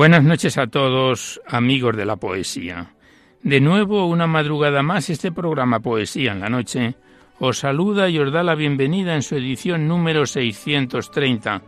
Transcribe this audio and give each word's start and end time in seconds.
Buenas 0.00 0.24
noches 0.24 0.56
a 0.56 0.66
todos, 0.66 1.42
amigos 1.46 1.94
de 1.94 2.06
la 2.06 2.16
poesía. 2.16 2.94
De 3.42 3.60
nuevo, 3.60 4.06
una 4.06 4.26
madrugada 4.26 4.82
más, 4.82 5.10
este 5.10 5.30
programa 5.30 5.80
Poesía 5.80 6.32
en 6.32 6.40
la 6.40 6.48
Noche 6.48 6.94
os 7.38 7.58
saluda 7.58 8.08
y 8.08 8.18
os 8.18 8.32
da 8.32 8.42
la 8.42 8.54
bienvenida 8.54 9.14
en 9.14 9.20
su 9.20 9.36
edición 9.36 9.88
número 9.88 10.24
630, 10.24 11.60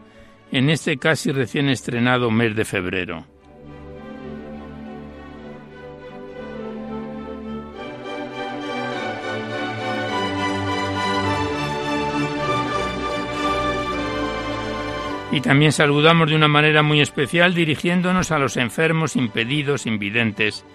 en 0.50 0.70
este 0.70 0.96
casi 0.96 1.30
recién 1.30 1.68
estrenado 1.68 2.30
mes 2.30 2.56
de 2.56 2.64
febrero. 2.64 3.26
Y 15.32 15.40
también 15.40 15.72
saludamos 15.72 16.28
de 16.28 16.36
una 16.36 16.46
manera 16.46 16.82
muy 16.82 17.00
especial 17.00 17.54
dirigiéndonos 17.54 18.30
a 18.30 18.38
los 18.38 18.58
enfermos, 18.58 19.16
impedidos, 19.16 19.86
invidentes, 19.86 20.66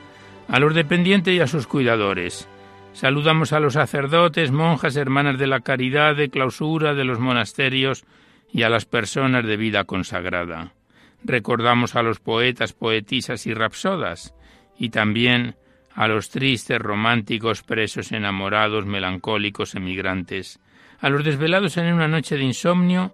a 0.48 0.60
los 0.60 0.74
dependientes 0.74 1.36
y 1.36 1.40
a 1.40 1.46
sus 1.46 1.68
cuidadores. 1.68 2.50
Saludamos 2.92 3.54
a 3.54 3.60
los 3.60 3.74
sacerdotes, 3.74 4.52
monjas, 4.52 4.96
hermanas 4.96 5.38
de 5.38 5.46
la 5.46 5.60
caridad, 5.60 6.16
de 6.16 6.32
clausura, 6.32 6.96
de 6.96 7.06
los 7.06 7.20
monasterios 7.20 8.04
y 8.52 8.64
a 8.64 8.70
las 8.70 8.86
personas 8.86 9.46
de 9.46 9.58
vida 9.58 9.84
consagrada. 9.84 10.74
Recordamos 11.24 11.96
a 11.96 12.02
los 12.02 12.20
poetas, 12.20 12.74
poetisas 12.74 13.46
y 13.46 13.54
rapsodas, 13.54 14.34
y 14.80 14.90
también 14.90 15.56
a 15.94 16.08
los 16.08 16.32
tristes, 16.32 16.80
románticos, 16.80 17.62
presos, 17.62 18.12
enamorados, 18.12 18.88
melancólicos, 18.88 19.76
emigrantes, 19.76 20.60
a 21.00 21.10
los 21.10 21.24
desvelados 21.24 21.78
en 21.78 21.94
una 21.94 22.08
noche 22.08 22.38
de 22.38 22.44
insomnio, 22.44 23.14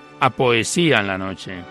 a 0.21 0.29
Poesía 0.29 0.99
en 0.99 1.07
la 1.07 1.17
Noche. 1.17 1.63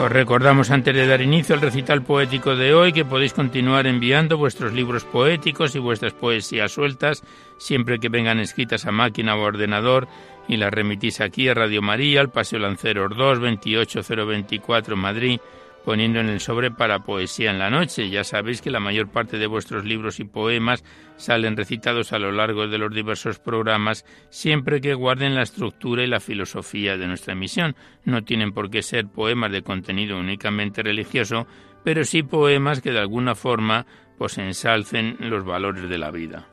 Os 0.00 0.12
recordamos 0.12 0.70
antes 0.70 0.94
de 0.94 1.06
dar 1.06 1.22
inicio 1.22 1.56
al 1.56 1.60
recital 1.60 2.02
poético 2.02 2.54
de 2.54 2.72
hoy 2.72 2.92
que 2.92 3.04
podéis 3.04 3.32
continuar 3.32 3.86
enviando 3.86 4.38
vuestros 4.38 4.72
libros 4.72 5.04
poéticos 5.04 5.74
y 5.74 5.80
vuestras 5.80 6.12
poesías 6.12 6.70
sueltas 6.70 7.24
siempre 7.56 7.98
que 7.98 8.08
vengan 8.08 8.38
escritas 8.38 8.86
a 8.86 8.92
máquina 8.92 9.34
o 9.34 9.40
ordenador 9.42 10.06
y 10.48 10.56
las 10.56 10.72
remitís 10.72 11.20
aquí 11.20 11.48
a 11.48 11.54
Radio 11.54 11.82
María, 11.82 12.20
al 12.20 12.30
Paseo 12.30 12.58
Lanceros 12.58 13.16
2, 13.16 13.38
28024 13.38 14.96
Madrid, 14.96 15.38
poniendo 15.84 16.20
en 16.20 16.28
el 16.28 16.40
sobre 16.40 16.70
para 16.70 17.00
poesía 17.00 17.50
en 17.50 17.58
la 17.58 17.70
noche. 17.70 18.10
Ya 18.10 18.24
sabéis 18.24 18.60
que 18.60 18.70
la 18.70 18.80
mayor 18.80 19.08
parte 19.08 19.38
de 19.38 19.46
vuestros 19.46 19.84
libros 19.84 20.20
y 20.20 20.24
poemas 20.24 20.84
salen 21.16 21.56
recitados 21.56 22.12
a 22.12 22.18
lo 22.18 22.32
largo 22.32 22.66
de 22.66 22.78
los 22.78 22.92
diversos 22.92 23.38
programas, 23.38 24.04
siempre 24.30 24.80
que 24.80 24.94
guarden 24.94 25.34
la 25.34 25.42
estructura 25.42 26.02
y 26.02 26.06
la 26.06 26.20
filosofía 26.20 26.96
de 26.96 27.06
nuestra 27.06 27.34
emisión. 27.34 27.76
No 28.04 28.24
tienen 28.24 28.52
por 28.52 28.70
qué 28.70 28.82
ser 28.82 29.06
poemas 29.06 29.52
de 29.52 29.62
contenido 29.62 30.18
únicamente 30.18 30.82
religioso, 30.82 31.46
pero 31.84 32.04
sí 32.04 32.22
poemas 32.22 32.80
que 32.80 32.92
de 32.92 33.00
alguna 33.00 33.34
forma 33.34 33.86
pues 34.18 34.36
ensalcen 34.38 35.16
los 35.20 35.44
valores 35.44 35.88
de 35.88 35.98
la 35.98 36.10
vida. 36.10 36.48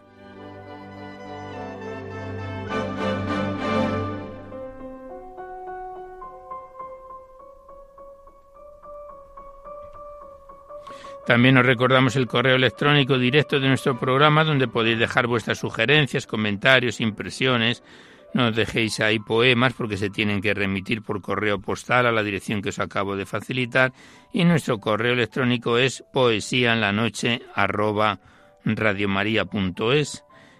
También 11.25 11.57
os 11.57 11.65
recordamos 11.65 12.15
el 12.15 12.27
correo 12.27 12.55
electrónico 12.55 13.17
directo 13.17 13.59
de 13.59 13.67
nuestro 13.67 13.99
programa 13.99 14.43
donde 14.43 14.67
podéis 14.67 14.99
dejar 14.99 15.25
vuestras 15.25 15.57
sugerencias, 15.57 16.27
comentarios, 16.27 17.01
impresiones. 17.01 17.81
No 18.35 18.49
os 18.49 18.55
dejéis 18.55 18.99
ahí 18.99 19.17
poemas 19.17 19.73
porque 19.73 19.97
se 19.97 20.11
tienen 20.11 20.39
que 20.39 20.53
remitir 20.53 21.01
por 21.01 21.21
correo 21.21 21.59
postal 21.59 22.05
a 22.05 22.11
la 22.11 22.21
dirección 22.21 22.61
que 22.61 22.69
os 22.69 22.77
acabo 22.77 23.15
de 23.15 23.25
facilitar. 23.25 23.91
Y 24.33 24.43
nuestro 24.43 24.77
correo 24.79 25.13
electrónico 25.13 25.79
es 25.79 26.03
poesía 26.13 26.73
en 26.73 26.81
la 26.81 26.91
noche 26.91 27.41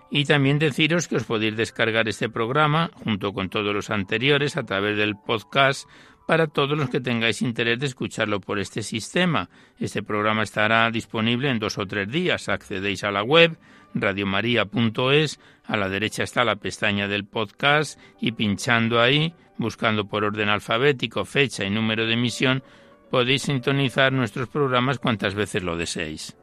Y 0.09 0.25
también 0.25 0.57
deciros 0.57 1.07
que 1.07 1.17
os 1.17 1.25
podéis 1.25 1.57
descargar 1.57 2.07
este 2.07 2.29
programa 2.29 2.89
junto 3.03 3.33
con 3.33 3.49
todos 3.49 3.73
los 3.73 3.91
anteriores 3.91 4.57
a 4.57 4.63
través 4.63 4.97
del 4.97 5.15
podcast 5.15 5.87
para 6.25 6.47
todos 6.47 6.77
los 6.77 6.89
que 6.89 6.99
tengáis 6.99 7.41
interés 7.41 7.79
de 7.79 7.85
escucharlo 7.85 8.39
por 8.39 8.59
este 8.59 8.81
sistema. 8.81 9.49
Este 9.79 10.03
programa 10.03 10.43
estará 10.43 10.89
disponible 10.91 11.49
en 11.49 11.59
dos 11.59 11.77
o 11.77 11.85
tres 11.85 12.09
días. 12.09 12.49
Accedéis 12.49 13.03
a 13.03 13.11
la 13.11 13.23
web 13.23 13.57
radiomaria.es, 13.93 15.39
a 15.65 15.77
la 15.77 15.89
derecha 15.89 16.23
está 16.23 16.43
la 16.43 16.57
pestaña 16.57 17.07
del 17.07 17.25
podcast 17.25 17.99
y 18.19 18.33
pinchando 18.33 19.01
ahí, 19.01 19.33
buscando 19.57 20.05
por 20.05 20.23
orden 20.23 20.49
alfabético, 20.49 21.25
fecha 21.25 21.63
y 21.63 21.69
número 21.69 22.05
de 22.05 22.13
emisión, 22.13 22.61
podéis 23.09 23.43
sintonizar 23.43 24.11
nuestros 24.11 24.49
programas 24.49 24.99
cuantas 24.99 25.33
veces 25.33 25.63
lo 25.63 25.77
deseéis. 25.77 26.35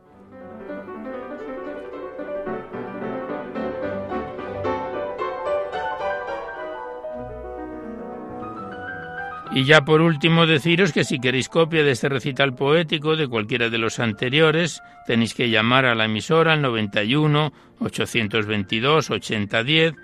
Y 9.54 9.64
ya 9.64 9.84
por 9.84 10.00
último 10.00 10.46
deciros 10.46 10.92
que 10.92 11.04
si 11.04 11.18
queréis 11.18 11.50
copia 11.50 11.84
de 11.84 11.90
este 11.90 12.08
recital 12.08 12.54
poético 12.54 13.16
de 13.16 13.28
cualquiera 13.28 13.68
de 13.68 13.76
los 13.76 13.98
anteriores, 14.00 14.80
tenéis 15.06 15.34
que 15.34 15.50
llamar 15.50 15.84
a 15.84 15.94
la 15.94 16.06
emisora 16.06 16.54
al 16.54 16.62
91 16.62 17.52
822 17.78 19.10
8010, 19.10 19.94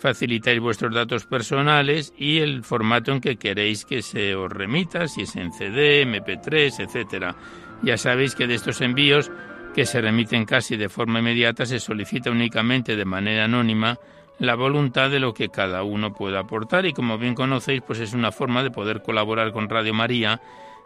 facilitáis 0.00 0.58
vuestros 0.58 0.92
datos 0.92 1.24
personales 1.24 2.12
y 2.18 2.38
el 2.38 2.64
formato 2.64 3.12
en 3.12 3.20
que 3.20 3.36
queréis 3.36 3.84
que 3.84 4.02
se 4.02 4.34
os 4.34 4.50
remita, 4.50 5.06
si 5.06 5.22
es 5.22 5.36
en 5.36 5.52
CD, 5.52 6.04
MP3, 6.04 6.80
etcétera. 6.80 7.36
Ya 7.82 7.96
sabéis 7.96 8.34
que 8.34 8.48
de 8.48 8.56
estos 8.56 8.80
envíos 8.80 9.30
que 9.72 9.86
se 9.86 10.00
remiten 10.00 10.44
casi 10.44 10.76
de 10.76 10.88
forma 10.88 11.20
inmediata 11.20 11.64
se 11.64 11.78
solicita 11.78 12.32
únicamente 12.32 12.96
de 12.96 13.04
manera 13.04 13.44
anónima 13.44 13.98
la 14.38 14.54
voluntad 14.54 15.10
de 15.10 15.20
lo 15.20 15.32
que 15.34 15.48
cada 15.48 15.82
uno 15.82 16.12
pueda 16.12 16.40
aportar 16.40 16.86
y 16.86 16.92
como 16.92 17.18
bien 17.18 17.34
conocéis 17.34 17.82
pues 17.82 18.00
es 18.00 18.12
una 18.12 18.32
forma 18.32 18.62
de 18.62 18.70
poder 18.70 19.02
colaborar 19.02 19.52
con 19.52 19.68
Radio 19.68 19.94
María 19.94 20.40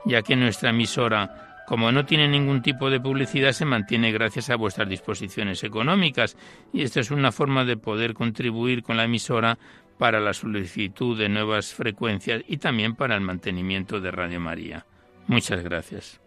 ya 0.04 0.22
que 0.22 0.36
nuestra 0.36 0.70
emisora 0.70 1.62
como 1.66 1.92
no 1.92 2.04
tiene 2.04 2.26
ningún 2.28 2.62
tipo 2.62 2.90
de 2.90 3.00
publicidad 3.00 3.52
se 3.52 3.64
mantiene 3.64 4.12
gracias 4.12 4.50
a 4.50 4.56
vuestras 4.56 4.88
disposiciones 4.88 5.62
económicas 5.62 6.36
y 6.72 6.82
esto 6.82 7.00
es 7.00 7.10
una 7.10 7.32
forma 7.32 7.64
de 7.64 7.76
poder 7.76 8.14
contribuir 8.14 8.82
con 8.82 8.96
la 8.96 9.04
emisora 9.04 9.58
para 9.98 10.18
la 10.18 10.32
solicitud 10.32 11.18
de 11.18 11.28
nuevas 11.28 11.74
frecuencias 11.74 12.42
y 12.48 12.56
también 12.56 12.96
para 12.96 13.14
el 13.14 13.20
mantenimiento 13.20 14.00
de 14.00 14.10
Radio 14.10 14.40
María. 14.40 14.86
Muchas 15.26 15.62
gracias. 15.62 16.20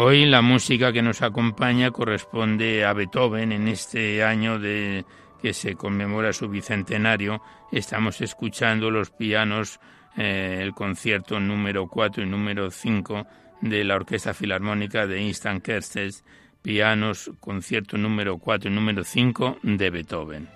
Hoy 0.00 0.26
la 0.26 0.42
música 0.42 0.92
que 0.92 1.02
nos 1.02 1.22
acompaña 1.22 1.90
corresponde 1.90 2.84
a 2.84 2.92
Beethoven 2.92 3.50
en 3.50 3.66
este 3.66 4.22
año 4.22 4.60
de 4.60 5.04
que 5.42 5.52
se 5.52 5.74
conmemora 5.74 6.32
su 6.32 6.48
bicentenario. 6.48 7.42
Estamos 7.72 8.20
escuchando 8.20 8.92
los 8.92 9.10
pianos, 9.10 9.80
eh, 10.16 10.60
el 10.62 10.72
concierto 10.72 11.40
número 11.40 11.88
4 11.88 12.22
y 12.22 12.26
número 12.26 12.70
5 12.70 13.26
de 13.60 13.82
la 13.82 13.96
Orquesta 13.96 14.34
Filarmónica 14.34 15.08
de 15.08 15.20
Instant 15.20 15.64
Kerstes, 15.64 16.24
pianos, 16.62 17.32
concierto 17.40 17.98
número 17.98 18.38
4 18.38 18.70
y 18.70 18.74
número 18.74 19.02
5 19.02 19.58
de 19.64 19.90
Beethoven. 19.90 20.48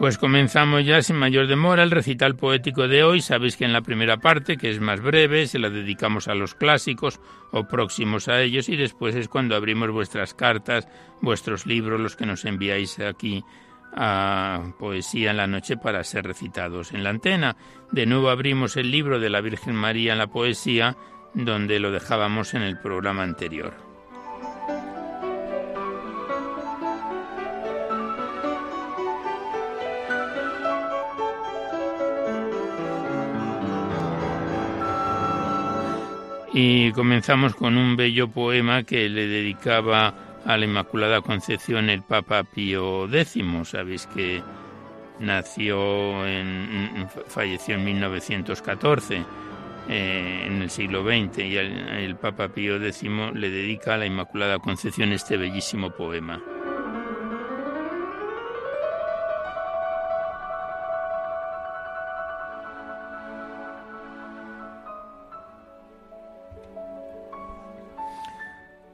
Pues 0.00 0.16
comenzamos 0.16 0.86
ya 0.86 1.02
sin 1.02 1.16
mayor 1.16 1.46
demora 1.46 1.82
el 1.82 1.90
recital 1.90 2.34
poético 2.34 2.88
de 2.88 3.04
hoy. 3.04 3.20
Sabéis 3.20 3.58
que 3.58 3.66
en 3.66 3.74
la 3.74 3.82
primera 3.82 4.16
parte, 4.16 4.56
que 4.56 4.70
es 4.70 4.80
más 4.80 5.02
breve, 5.02 5.46
se 5.46 5.58
la 5.58 5.68
dedicamos 5.68 6.26
a 6.26 6.34
los 6.34 6.54
clásicos 6.54 7.20
o 7.50 7.64
próximos 7.64 8.26
a 8.26 8.40
ellos 8.40 8.70
y 8.70 8.76
después 8.76 9.14
es 9.14 9.28
cuando 9.28 9.54
abrimos 9.54 9.90
vuestras 9.90 10.32
cartas, 10.32 10.88
vuestros 11.20 11.66
libros, 11.66 12.00
los 12.00 12.16
que 12.16 12.24
nos 12.24 12.46
enviáis 12.46 12.98
aquí 12.98 13.44
a 13.94 14.72
Poesía 14.78 15.32
en 15.32 15.36
la 15.36 15.46
Noche 15.46 15.76
para 15.76 16.02
ser 16.02 16.24
recitados 16.24 16.92
en 16.92 17.04
la 17.04 17.10
antena. 17.10 17.58
De 17.92 18.06
nuevo 18.06 18.30
abrimos 18.30 18.78
el 18.78 18.90
libro 18.90 19.20
de 19.20 19.28
la 19.28 19.42
Virgen 19.42 19.74
María 19.74 20.12
en 20.12 20.18
la 20.18 20.28
poesía, 20.28 20.96
donde 21.34 21.78
lo 21.78 21.90
dejábamos 21.90 22.54
en 22.54 22.62
el 22.62 22.78
programa 22.78 23.22
anterior. 23.22 23.89
Y 36.52 36.90
comenzamos 36.92 37.54
con 37.54 37.76
un 37.76 37.96
bello 37.96 38.28
poema 38.28 38.82
que 38.82 39.08
le 39.08 39.28
dedicaba 39.28 40.14
a 40.44 40.56
la 40.56 40.64
Inmaculada 40.64 41.20
Concepción 41.20 41.88
el 41.88 42.02
Papa 42.02 42.42
Pío 42.42 43.06
X. 43.12 43.44
Sabéis 43.64 44.06
que 44.08 44.42
nació 45.20 46.26
en, 46.26 47.08
falleció 47.28 47.76
en 47.76 47.84
1914 47.84 49.24
eh, 49.88 50.44
en 50.46 50.62
el 50.62 50.70
siglo 50.70 51.04
XX 51.04 51.38
y 51.38 51.56
el 51.56 52.16
Papa 52.16 52.48
Pío 52.48 52.76
X 52.76 53.04
le 53.34 53.50
dedica 53.50 53.94
a 53.94 53.98
la 53.98 54.06
Inmaculada 54.06 54.58
Concepción 54.58 55.12
este 55.12 55.36
bellísimo 55.36 55.90
poema. 55.90 56.42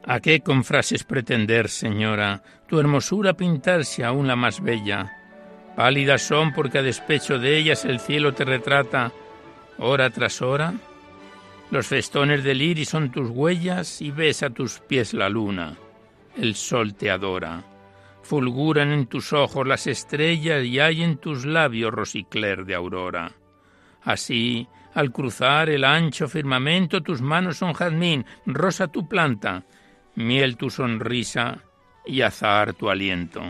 ¿A 0.09 0.21
qué 0.21 0.41
con 0.41 0.63
frases 0.63 1.03
pretender, 1.03 1.69
señora, 1.69 2.43
tu 2.69 2.79
hermosura 2.79 3.35
pintarse 3.35 4.05
aún 4.05 4.29
la 4.29 4.37
más 4.37 4.63
bella? 4.63 5.13
Pálidas 5.75 6.23
son 6.23 6.53
porque 6.53 6.79
a 6.79 6.83
despecho 6.83 7.41
de 7.41 7.59
ellas 7.59 7.85
el 7.85 7.99
cielo 7.99 8.33
te 8.33 8.45
retrata 8.45 9.13
hora 9.79 10.09
tras 10.11 10.43
hora. 10.43 10.75
Los 11.73 11.89
festones 11.89 12.45
del 12.45 12.63
iris 12.63 12.91
son 12.91 13.11
tus 13.11 13.31
huellas 13.31 14.01
y 14.01 14.13
ves 14.13 14.45
a 14.45 14.51
tus 14.51 14.79
pies 14.79 15.13
la 15.13 15.29
luna. 15.29 15.77
El 16.37 16.55
sol 16.55 16.95
te 16.95 17.11
adora. 17.11 17.65
Fulguran 18.23 18.93
en 18.93 19.07
tus 19.07 19.33
ojos 19.33 19.67
las 19.67 19.89
estrellas 19.89 20.65
y 20.65 20.79
hay 20.79 21.03
en 21.03 21.19
tus 21.19 21.45
labios 21.45 21.93
rosicler 21.93 22.65
de 22.65 22.77
aurora. 22.77 23.33
Así, 24.03 24.69
al 24.95 25.11
cruzar 25.11 25.69
el 25.69 25.83
ancho 25.83 26.29
firmamento, 26.29 27.03
tus 27.03 27.21
manos 27.21 27.57
son 27.57 27.73
jazmín, 27.73 28.25
rosa 28.47 28.87
tu 28.87 29.09
planta, 29.09 29.65
miel 30.17 30.57
tu 30.57 30.71
sonrisa 30.71 31.63
y 32.05 32.23
azar 32.23 32.75
tu 32.75 32.91
aliento. 32.91 33.43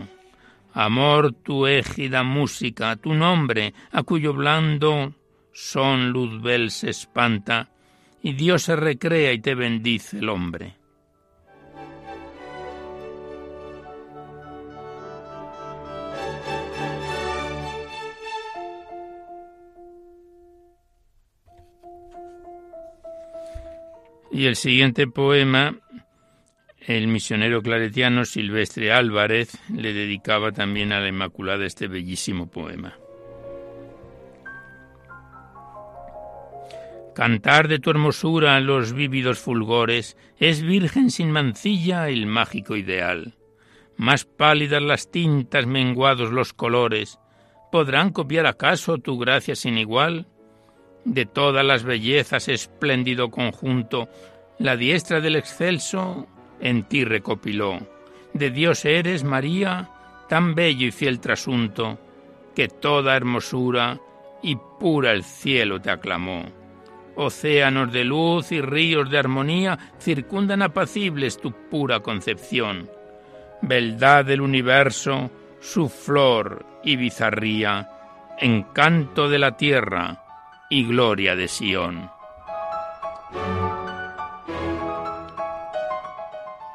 Amor 0.73 1.33
tu 1.33 1.65
égida 1.65 2.23
música, 2.23 2.95
tu 2.97 3.13
nombre, 3.13 3.73
a 3.91 4.03
cuyo 4.03 4.33
blando 4.33 5.13
son 5.51 6.11
luzbel 6.11 6.69
se 6.69 6.91
espanta, 6.91 7.69
y 8.21 8.33
Dios 8.33 8.63
se 8.63 8.75
recrea 8.75 9.33
y 9.33 9.39
te 9.39 9.55
bendice 9.55 10.19
el 10.19 10.29
hombre. 10.29 10.75
Y 24.31 24.45
el 24.45 24.55
siguiente 24.55 25.07
poema 25.07 25.75
el 26.87 27.07
misionero 27.07 27.61
claretiano 27.61 28.23
Silvestre 28.23 28.93
Álvarez 28.93 29.57
le 29.69 29.91
dedicaba 29.91 30.53
también 30.53 30.93
a 30.93 31.01
la 31.01 31.09
Inmaculada 31.09 31.65
este 31.65 31.89
bellísimo 31.89 32.49
poema. 32.49 32.97
Cantar 37.13 37.67
de 37.67 37.79
tu 37.79 37.89
hermosura 37.89 38.57
los 38.61 38.93
vívidos 38.93 39.37
fulgores 39.39 40.15
es 40.37 40.61
virgen 40.61 41.11
sin 41.11 41.31
mancilla 41.31 42.07
el 42.07 42.25
mágico 42.25 42.77
ideal. 42.77 43.33
Más 43.97 44.23
pálidas 44.23 44.81
las 44.81 45.11
tintas, 45.11 45.65
menguados 45.65 46.31
los 46.31 46.53
colores, 46.53 47.19
¿podrán 47.69 48.11
copiar 48.11 48.45
acaso 48.45 48.97
tu 48.99 49.17
gracia 49.17 49.55
sin 49.57 49.77
igual? 49.77 50.27
De 51.03 51.25
todas 51.25 51.65
las 51.65 51.83
bellezas 51.83 52.47
espléndido 52.47 53.29
conjunto, 53.29 54.07
la 54.57 54.77
diestra 54.77 55.19
del 55.19 55.35
excelso 55.35 56.27
en 56.59 56.83
ti 56.83 57.03
recopiló. 57.03 57.79
De 58.33 58.51
Dios 58.51 58.85
eres, 58.85 59.23
María, 59.23 59.89
tan 60.29 60.55
bello 60.55 60.87
y 60.87 60.91
fiel 60.91 61.19
trasunto, 61.19 61.99
que 62.55 62.67
toda 62.67 63.15
hermosura 63.15 63.99
y 64.41 64.57
pura 64.79 65.11
el 65.11 65.23
cielo 65.23 65.81
te 65.81 65.89
aclamó. 65.89 66.45
Océanos 67.15 67.91
de 67.91 68.03
luz 68.03 68.51
y 68.51 68.61
ríos 68.61 69.09
de 69.09 69.17
armonía 69.17 69.77
circundan 69.99 70.61
apacibles 70.61 71.39
tu 71.39 71.51
pura 71.51 72.01
concepción. 72.01 72.89
Beldad 73.61 74.25
del 74.25 74.41
universo, 74.41 75.31
su 75.59 75.89
flor 75.89 76.63
y 76.83 76.95
bizarría, 76.95 77.89
encanto 78.39 79.29
de 79.29 79.39
la 79.39 79.57
tierra 79.57 80.23
y 80.69 80.85
gloria 80.85 81.35
de 81.35 81.47
Sión. 81.47 82.16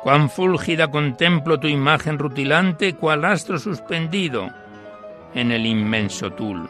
Cuán 0.02 0.28
fúlgida 0.28 0.90
contemplo 0.90 1.60
tu 1.60 1.68
imagen 1.68 2.18
rutilante, 2.18 2.94
cual 2.94 3.24
astro 3.24 3.56
suspendido 3.58 4.50
en 5.32 5.52
el 5.52 5.64
inmenso 5.64 6.32
tul. 6.32 6.68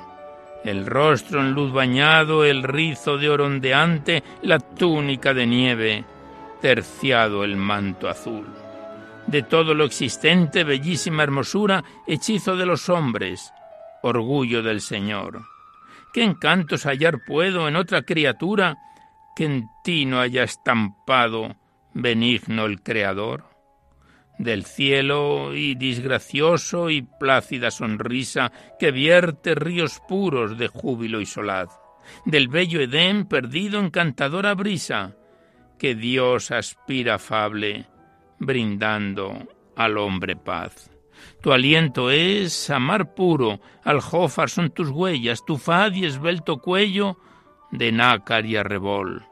El 0.64 0.84
rostro 0.86 1.40
en 1.40 1.52
luz 1.52 1.72
bañado, 1.72 2.44
el 2.44 2.62
rizo 2.62 3.16
de 3.16 3.30
oro 3.30 3.46
ondeante, 3.46 4.22
la 4.42 4.58
túnica 4.58 5.32
de 5.32 5.46
nieve, 5.46 6.04
terciado 6.60 7.42
el 7.42 7.56
manto 7.56 8.08
azul. 8.08 8.46
De 9.26 9.42
todo 9.42 9.72
lo 9.72 9.84
existente, 9.84 10.62
bellísima 10.62 11.22
hermosura, 11.22 11.82
hechizo 12.06 12.54
de 12.54 12.66
los 12.66 12.90
hombres, 12.90 13.52
orgullo 14.02 14.62
del 14.62 14.82
Señor. 14.82 15.46
¿Qué 16.12 16.22
encantos 16.22 16.84
hallar 16.84 17.24
puedo 17.26 17.66
en 17.66 17.76
otra 17.76 18.02
criatura 18.02 18.76
que 19.34 19.46
en 19.46 19.70
ti 19.82 20.04
no 20.04 20.20
haya 20.20 20.42
estampado 20.42 21.56
benigno 21.94 22.64
el 22.64 22.82
Creador, 22.82 23.44
del 24.38 24.64
cielo 24.64 25.54
y 25.54 25.74
disgracioso 25.74 26.90
y 26.90 27.02
plácida 27.02 27.70
sonrisa 27.70 28.52
que 28.78 28.90
vierte 28.90 29.54
ríos 29.54 30.00
puros 30.08 30.58
de 30.58 30.68
júbilo 30.68 31.20
y 31.20 31.26
solaz, 31.26 31.68
del 32.24 32.48
bello 32.48 32.80
Edén 32.80 33.26
perdido 33.26 33.78
encantadora 33.78 34.54
brisa, 34.54 35.14
que 35.78 35.94
Dios 35.94 36.50
aspira 36.50 37.14
afable, 37.14 37.86
brindando 38.38 39.48
al 39.76 39.98
hombre 39.98 40.36
paz. 40.36 40.90
Tu 41.40 41.52
aliento 41.52 42.10
es 42.10 42.70
amar 42.70 43.14
puro, 43.14 43.60
aljófar 43.84 44.50
son 44.50 44.70
tus 44.70 44.88
huellas, 44.90 45.44
tu 45.44 45.56
faz 45.56 45.94
y 45.94 46.04
esbelto 46.04 46.58
cuello 46.58 47.16
de 47.70 47.92
nácar 47.92 48.44
y 48.46 48.56
arrebol 48.56 49.24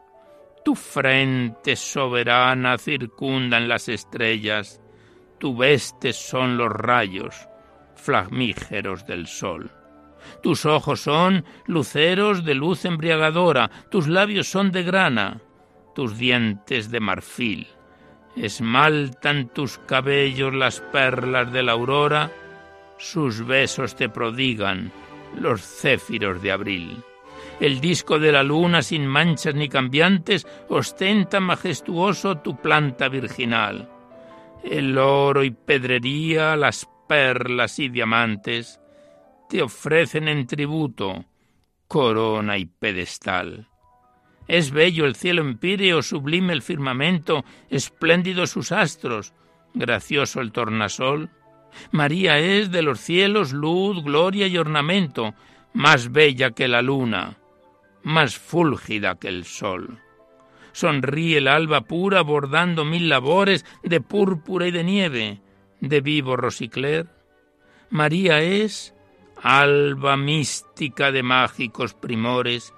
tu 0.65 0.75
frente 0.75 1.77
soberana 1.77 2.79
circundan 2.79 3.69
las 3.69 3.89
estrellas, 3.89 4.81
tu 5.39 5.57
vestes 5.57 6.17
son 6.17 6.57
los 6.57 6.71
rayos 6.71 7.49
flamígeros 8.01 9.07
del 9.07 9.27
sol. 9.27 9.71
Tus 10.43 10.67
ojos 10.67 11.01
son 11.01 11.45
luceros 11.67 12.45
de 12.45 12.55
luz 12.55 12.85
embriagadora, 12.85 13.71
tus 13.91 14.09
labios 14.09 14.49
son 14.49 14.73
de 14.73 14.83
grana, 14.83 15.41
tus 15.95 16.19
dientes 16.19 16.91
de 16.91 17.01
marfil. 17.01 17.67
Esmaltan 18.37 19.49
tus 19.49 19.79
cabellos 19.79 20.55
las 20.55 20.81
perlas 20.93 21.53
de 21.53 21.63
la 21.63 21.73
aurora, 21.73 22.31
sus 22.99 23.45
besos 23.47 23.97
te 23.97 24.09
prodigan 24.09 24.93
los 25.39 25.63
céfiros 25.63 26.41
de 26.43 26.53
abril. 26.53 27.03
El 27.61 27.81
disco 27.81 28.19
de 28.19 28.33
la 28.33 28.43
luna 28.43 28.81
sin 28.81 29.07
manchas 29.07 29.55
ni 29.55 29.69
cambiantes 29.69 30.47
ostenta 30.71 31.41
majestuoso 31.41 32.39
tu 32.39 32.57
planta 32.57 33.09
virginal. 33.09 33.89
El 34.65 34.97
oro 34.97 35.45
y 35.45 35.51
pedrería, 35.51 36.57
las 36.57 36.89
perlas 37.07 37.79
y 37.79 37.91
diamantes, 37.91 38.81
te 39.49 39.61
ofrecen 39.61 40.29
en 40.29 40.47
tributo 40.47 41.27
corona 41.91 42.57
y 42.57 42.67
pedestal. 42.67 43.67
Es 44.47 44.71
bello 44.71 45.07
el 45.07 45.17
cielo 45.17 45.43
empíreo, 45.43 46.03
sublime 46.03 46.53
el 46.53 46.63
firmamento, 46.63 47.45
espléndido 47.69 48.47
sus 48.47 48.71
astros, 48.71 49.35
gracioso 49.75 50.41
el 50.41 50.53
tornasol. 50.53 51.31
María 51.91 52.39
es 52.39 52.71
de 52.71 52.83
los 52.83 53.01
cielos 53.01 53.53
luz, 53.53 54.05
gloria 54.05 54.47
y 54.47 54.57
ornamento, 54.57 55.35
más 55.73 56.13
bella 56.13 56.53
que 56.53 56.69
la 56.69 56.81
luna, 56.81 57.40
más 58.03 58.37
fúlgida 58.37 59.19
que 59.19 59.29
el 59.29 59.45
sol. 59.45 59.99
Sonríe 60.73 61.39
el 61.39 61.49
alba 61.49 61.83
pura 61.83 62.23
bordando 62.23 62.85
mil 62.85 63.09
labores 63.09 63.65
de 63.83 64.01
púrpura 64.01 64.69
y 64.69 64.71
de 64.71 64.85
nieve, 64.85 65.41
de 65.81 66.01
vivo 66.01 66.37
rosicler. 66.37 67.09
María 67.91 68.41
es 68.41 68.95
alba 69.43 70.17
mística 70.17 71.11
de 71.11 71.23
mágicos 71.23 71.95
primores 71.95 72.73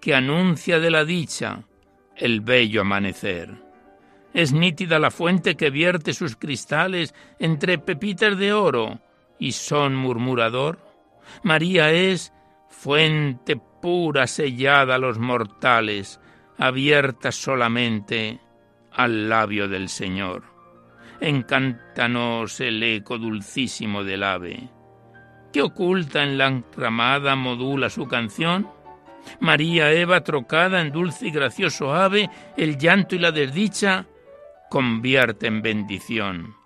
que 0.00 0.14
anuncia 0.14 0.80
de 0.80 0.90
la 0.90 1.04
dicha 1.04 1.64
el 2.16 2.40
bello 2.40 2.80
amanecer. 2.80 3.62
Es 4.32 4.52
nítida 4.52 4.98
la 4.98 5.10
fuente 5.10 5.56
que 5.56 5.70
vierte 5.70 6.12
sus 6.12 6.36
cristales 6.36 7.14
entre 7.38 7.78
pepitas 7.78 8.36
de 8.38 8.52
oro 8.52 9.00
y 9.38 9.52
son 9.52 9.94
murmurador. 9.94 10.78
María 11.42 11.92
es 11.92 12.32
fuente 12.78 13.56
pura 13.56 14.26
sellada 14.26 14.96
a 14.96 14.98
los 14.98 15.18
mortales, 15.18 16.20
abierta 16.58 17.32
solamente 17.32 18.40
al 18.92 19.28
labio 19.28 19.68
del 19.68 19.88
Señor. 19.88 20.44
Encántanos 21.20 22.60
el 22.60 22.82
eco 22.82 23.18
dulcísimo 23.18 24.04
del 24.04 24.22
ave 24.22 24.70
¿Qué 25.52 25.62
oculta 25.62 26.22
en 26.22 26.36
la 26.36 26.48
encramada 26.48 27.34
modula 27.34 27.88
su 27.88 28.06
canción? 28.06 28.68
María 29.40 29.90
Eva, 29.90 30.22
trocada 30.22 30.82
en 30.82 30.92
dulce 30.92 31.28
y 31.28 31.30
gracioso 31.30 31.94
ave, 31.94 32.28
el 32.58 32.76
llanto 32.76 33.14
y 33.14 33.18
la 33.18 33.32
desdicha 33.32 34.06
convierte 34.68 35.46
en 35.46 35.62
bendición. 35.62 36.56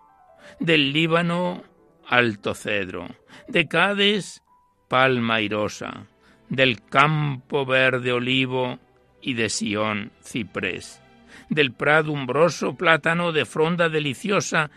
Del 0.58 0.92
Líbano, 0.92 1.62
alto 2.08 2.52
cedro, 2.54 3.06
de 3.46 3.68
Cádiz, 3.68 4.42
palma 4.90 5.36
airosa, 5.36 6.08
del 6.48 6.82
campo 6.82 7.64
verde 7.64 8.12
olivo 8.12 8.80
y 9.22 9.34
de 9.34 9.48
Sión 9.48 10.10
ciprés, 10.20 11.00
del 11.48 11.72
prado 11.72 12.10
umbroso 12.10 12.74
plátano 12.74 13.30
de 13.30 13.44
fronda 13.44 13.88
deliciosa 13.88 14.72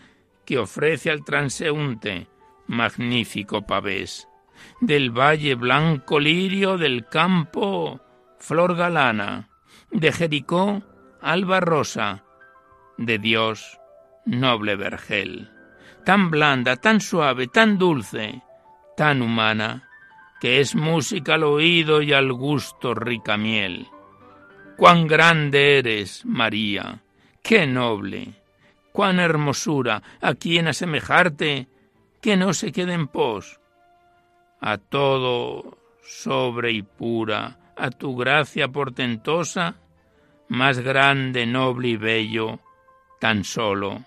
que 0.46 0.58
ofrece 0.58 1.10
al 1.10 1.24
transeúnte 1.24 2.28
magnífico 2.68 3.62
pavés, 3.66 4.28
del 4.80 5.10
valle 5.10 5.56
blanco 5.56 6.20
lirio, 6.20 6.78
del 6.78 7.06
campo 7.08 8.00
flor 8.38 8.76
galana, 8.76 9.48
de 9.90 10.12
Jericó 10.12 10.84
alba 11.20 11.58
rosa, 11.58 12.22
de 12.98 13.18
Dios 13.18 13.80
noble 14.26 14.76
vergel, 14.76 15.50
tan 16.04 16.30
blanda, 16.30 16.76
tan 16.76 17.00
suave, 17.00 17.48
tan 17.48 17.78
dulce, 17.78 18.42
tan 18.96 19.20
humana, 19.20 19.88
que 20.44 20.60
es 20.60 20.74
música 20.74 21.36
al 21.36 21.44
oído 21.44 22.02
y 22.02 22.12
al 22.12 22.30
gusto 22.30 22.92
rica 22.92 23.38
miel. 23.38 23.88
Cuán 24.76 25.06
grande 25.06 25.78
eres, 25.78 26.22
María, 26.26 27.00
qué 27.42 27.66
noble, 27.66 28.34
cuán 28.92 29.20
hermosura, 29.20 30.02
a 30.20 30.34
quien 30.34 30.68
asemejarte 30.68 31.66
que 32.20 32.36
no 32.36 32.52
se 32.52 32.72
quede 32.72 32.92
en 32.92 33.08
pos. 33.08 33.58
A 34.60 34.76
todo 34.76 35.78
sobre 36.02 36.72
y 36.72 36.82
pura, 36.82 37.72
a 37.74 37.88
tu 37.88 38.14
gracia 38.14 38.68
portentosa, 38.68 39.76
más 40.48 40.78
grande, 40.78 41.46
noble 41.46 41.88
y 41.88 41.96
bello, 41.96 42.60
tan 43.18 43.44
solo, 43.44 44.04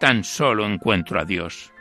tan 0.00 0.24
solo 0.24 0.64
encuentro 0.64 1.20
a 1.20 1.26
Dios. 1.26 1.74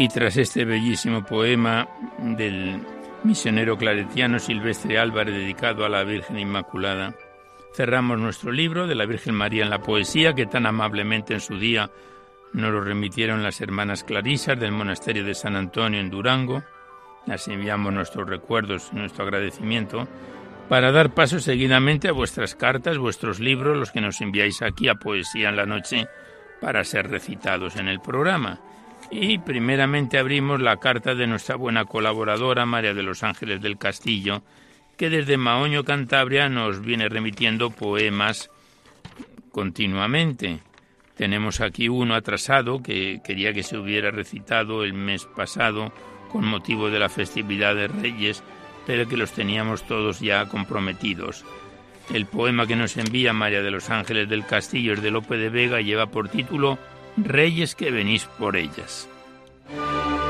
Y 0.00 0.08
tras 0.08 0.38
este 0.38 0.64
bellísimo 0.64 1.26
poema 1.26 1.86
del 2.16 2.80
misionero 3.22 3.76
claretiano 3.76 4.38
Silvestre 4.38 4.98
Álvarez 4.98 5.34
dedicado 5.34 5.84
a 5.84 5.90
la 5.90 6.04
Virgen 6.04 6.38
Inmaculada, 6.38 7.14
cerramos 7.74 8.18
nuestro 8.18 8.50
libro 8.50 8.86
de 8.86 8.94
la 8.94 9.04
Virgen 9.04 9.34
María 9.34 9.62
en 9.62 9.68
la 9.68 9.82
poesía 9.82 10.32
que 10.32 10.46
tan 10.46 10.64
amablemente 10.64 11.34
en 11.34 11.40
su 11.40 11.58
día 11.58 11.90
nos 12.54 12.72
lo 12.72 12.80
remitieron 12.80 13.42
las 13.42 13.60
hermanas 13.60 14.02
Clarisas 14.02 14.58
del 14.58 14.72
monasterio 14.72 15.22
de 15.22 15.34
San 15.34 15.54
Antonio 15.54 16.00
en 16.00 16.08
Durango. 16.08 16.62
Las 17.26 17.46
enviamos 17.48 17.92
nuestros 17.92 18.26
recuerdos 18.26 18.94
nuestro 18.94 19.24
agradecimiento 19.24 20.08
para 20.70 20.92
dar 20.92 21.12
paso 21.12 21.40
seguidamente 21.40 22.08
a 22.08 22.12
vuestras 22.12 22.54
cartas, 22.54 22.96
vuestros 22.96 23.38
libros, 23.38 23.76
los 23.76 23.90
que 23.90 24.00
nos 24.00 24.22
enviáis 24.22 24.62
aquí 24.62 24.88
a 24.88 24.94
Poesía 24.94 25.50
en 25.50 25.56
la 25.56 25.66
Noche 25.66 26.08
para 26.58 26.84
ser 26.84 27.10
recitados 27.10 27.76
en 27.76 27.88
el 27.88 28.00
programa. 28.00 28.60
Y 29.10 29.38
primeramente 29.38 30.18
abrimos 30.18 30.60
la 30.60 30.76
carta 30.76 31.14
de 31.16 31.26
nuestra 31.26 31.56
buena 31.56 31.84
colaboradora 31.84 32.64
María 32.64 32.94
de 32.94 33.02
los 33.02 33.24
Ángeles 33.24 33.60
del 33.60 33.76
Castillo, 33.76 34.42
que 34.96 35.10
desde 35.10 35.36
Maoño, 35.36 35.84
Cantabria, 35.84 36.48
nos 36.48 36.80
viene 36.80 37.08
remitiendo 37.08 37.70
poemas 37.70 38.50
continuamente. 39.50 40.60
Tenemos 41.16 41.60
aquí 41.60 41.88
uno 41.88 42.14
atrasado 42.14 42.82
que 42.82 43.20
quería 43.24 43.52
que 43.52 43.64
se 43.64 43.76
hubiera 43.76 44.12
recitado 44.12 44.84
el 44.84 44.94
mes 44.94 45.26
pasado 45.26 45.92
con 46.30 46.44
motivo 46.46 46.88
de 46.88 47.00
la 47.00 47.08
festividad 47.08 47.74
de 47.74 47.88
Reyes, 47.88 48.44
pero 48.86 49.08
que 49.08 49.16
los 49.16 49.32
teníamos 49.32 49.82
todos 49.86 50.20
ya 50.20 50.46
comprometidos. 50.46 51.44
El 52.14 52.26
poema 52.26 52.66
que 52.66 52.76
nos 52.76 52.96
envía 52.96 53.32
María 53.32 53.62
de 53.62 53.70
los 53.70 53.90
Ángeles 53.90 54.28
del 54.28 54.46
Castillo 54.46 54.94
es 54.94 55.02
de 55.02 55.10
Lope 55.10 55.36
de 55.36 55.48
Vega 55.48 55.80
y 55.80 55.84
lleva 55.84 56.06
por 56.06 56.28
título 56.28 56.78
reyes 57.16 57.74
que 57.74 57.90
venís 57.90 58.24
por 58.38 58.56
ellas. 58.56 59.08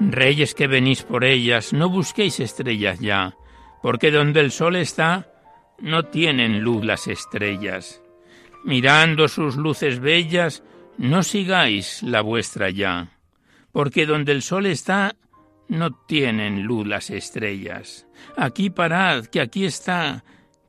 Reyes 0.00 0.54
que 0.54 0.66
venís 0.66 1.02
por 1.02 1.24
ellas, 1.24 1.72
no 1.72 1.88
busquéis 1.88 2.40
estrellas 2.40 2.98
ya, 2.98 3.36
porque 3.82 4.10
donde 4.10 4.40
el 4.40 4.50
sol 4.50 4.76
está, 4.76 5.32
no 5.80 6.04
tienen 6.04 6.60
luz 6.60 6.84
las 6.84 7.06
estrellas. 7.06 8.02
Mirando 8.64 9.28
sus 9.28 9.56
luces 9.56 10.00
bellas, 10.00 10.62
no 10.96 11.22
sigáis 11.22 12.02
la 12.02 12.20
vuestra 12.22 12.70
ya, 12.70 13.12
porque 13.72 14.04
donde 14.04 14.32
el 14.32 14.42
sol 14.42 14.66
está, 14.66 15.16
no 15.68 15.92
tienen 15.92 16.62
luz 16.62 16.86
las 16.86 17.10
estrellas. 17.10 18.06
Aquí 18.36 18.70
parad, 18.70 19.26
que 19.26 19.40
aquí 19.40 19.64
está 19.64 20.24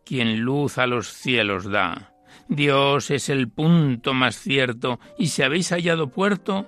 quien 0.06 0.42
luz 0.42 0.78
a 0.78 0.88
los 0.88 1.08
cielos 1.08 1.70
da. 1.70 2.14
Dios 2.48 3.12
es 3.12 3.30
el 3.30 3.48
punto 3.50 4.14
más 4.14 4.40
cierto, 4.40 5.00
y 5.18 5.28
si 5.28 5.44
habéis 5.44 5.70
hallado 5.72 6.10
puerto, 6.10 6.68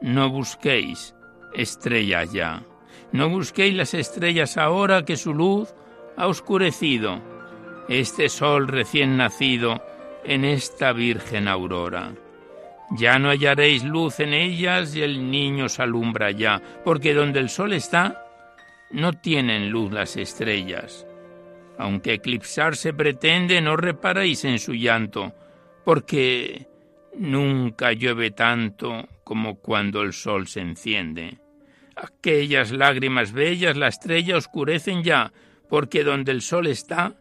no 0.00 0.30
busquéis 0.30 1.14
estrellas 1.54 2.32
ya. 2.32 2.62
No 3.12 3.28
busquéis 3.28 3.74
las 3.74 3.94
estrellas 3.94 4.56
ahora 4.56 5.04
que 5.04 5.16
su 5.16 5.34
luz 5.34 5.74
ha 6.16 6.26
oscurecido 6.26 7.20
este 7.88 8.28
sol 8.28 8.68
recién 8.68 9.16
nacido 9.16 9.82
en 10.28 10.44
esta 10.44 10.92
virgen 10.92 11.48
aurora. 11.48 12.12
Ya 12.90 13.18
no 13.18 13.30
hallaréis 13.30 13.82
luz 13.82 14.20
en 14.20 14.34
ellas 14.34 14.94
y 14.94 15.00
el 15.00 15.30
niño 15.30 15.70
se 15.70 15.82
alumbra 15.82 16.30
ya, 16.30 16.60
porque 16.84 17.14
donde 17.14 17.40
el 17.40 17.48
sol 17.48 17.72
está, 17.72 18.26
no 18.90 19.14
tienen 19.14 19.70
luz 19.70 19.90
las 19.90 20.18
estrellas. 20.18 21.06
Aunque 21.78 22.14
eclipsarse 22.14 22.92
pretende, 22.92 23.62
no 23.62 23.76
reparéis 23.76 24.44
en 24.44 24.58
su 24.58 24.74
llanto, 24.74 25.32
porque 25.84 26.66
nunca 27.16 27.92
llueve 27.92 28.30
tanto 28.30 29.08
como 29.24 29.56
cuando 29.56 30.02
el 30.02 30.12
sol 30.12 30.46
se 30.46 30.60
enciende. 30.60 31.38
Aquellas 31.96 32.70
lágrimas 32.70 33.32
bellas 33.32 33.78
la 33.78 33.88
estrella 33.88 34.36
oscurecen 34.36 35.02
ya, 35.02 35.32
porque 35.70 36.04
donde 36.04 36.32
el 36.32 36.42
sol 36.42 36.66
está, 36.66 37.14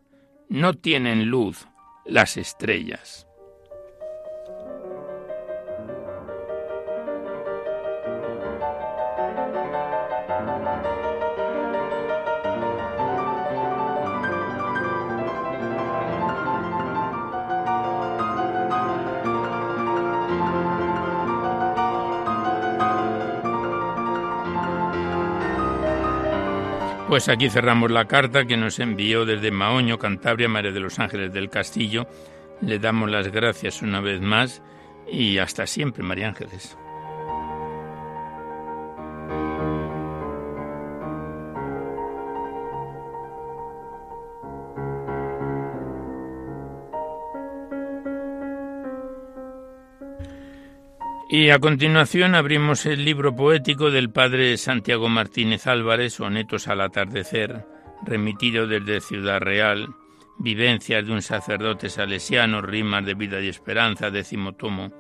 no 0.49 0.73
tienen 0.73 1.29
luz 1.29 1.67
las 2.07 2.37
estrellas. 2.37 3.26
Pues 27.07 27.29
aquí 27.29 27.49
cerramos 27.49 27.89
la 27.89 28.05
carta 28.05 28.43
que 28.43 28.57
nos 28.57 28.79
envió 28.79 29.25
desde 29.25 29.49
Maoño, 29.49 29.97
Cantabria, 29.97 30.49
María 30.49 30.73
de 30.73 30.81
los 30.81 30.99
Ángeles 30.99 31.31
del 31.31 31.49
Castillo. 31.49 32.05
Le 32.59 32.79
damos 32.79 33.09
las 33.09 33.31
gracias 33.31 33.81
una 33.81 34.01
vez 34.01 34.19
más 34.19 34.61
y 35.09 35.37
hasta 35.37 35.65
siempre, 35.67 36.03
María 36.03 36.27
Ángeles. 36.27 36.77
Y 51.29 51.49
a 51.49 51.59
continuación 51.59 52.35
abrimos 52.35 52.85
el 52.85 53.03
libro 53.03 53.35
poético 53.35 53.91
del 53.91 54.09
padre 54.09 54.55
Santiago 54.55 55.09
Martínez 55.09 55.67
Álvarez, 55.67 56.13
Sonetos 56.13 56.69
al 56.69 56.79
atardecer, 56.79 57.65
remitido 58.05 58.65
desde 58.65 59.01
Ciudad 59.01 59.41
Real, 59.41 59.89
Vivencias 60.39 61.05
de 61.05 61.11
un 61.11 61.21
sacerdote 61.21 61.89
salesiano, 61.89 62.61
Rimas 62.61 63.05
de 63.05 63.13
vida 63.13 63.41
y 63.41 63.49
esperanza, 63.49 64.09
décimo 64.09 64.53
tomo. 64.53 64.93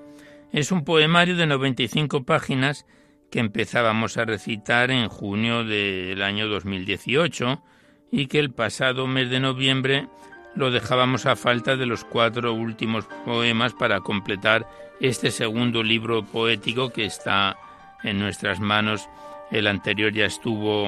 Es 0.51 0.73
un 0.73 0.83
poemario 0.83 1.37
de 1.37 1.47
95 1.47 2.25
páginas 2.25 2.85
que 3.31 3.39
empezábamos 3.39 4.17
a 4.17 4.25
recitar 4.25 4.91
en 4.91 5.07
junio 5.07 5.63
del 5.63 6.21
año 6.21 6.49
2018 6.49 7.63
y 8.11 8.27
que 8.27 8.39
el 8.39 8.51
pasado 8.51 9.07
mes 9.07 9.29
de 9.29 9.39
noviembre 9.39 10.09
lo 10.57 10.71
dejábamos 10.71 11.25
a 11.25 11.35
falta 11.35 11.77
de 11.77 11.85
los 11.85 12.03
cuatro 12.03 12.51
últimos 12.53 13.05
poemas 13.25 13.73
para 13.73 14.01
completar 14.01 14.67
este 14.99 15.29
segundo 15.29 15.83
libro 15.83 16.23
poético 16.23 16.89
que 16.89 17.05
está 17.05 17.57
en 18.03 18.19
nuestras 18.19 18.59
manos. 18.59 19.07
El 19.51 19.67
anterior 19.67 20.11
ya 20.11 20.25
estuvo 20.25 20.87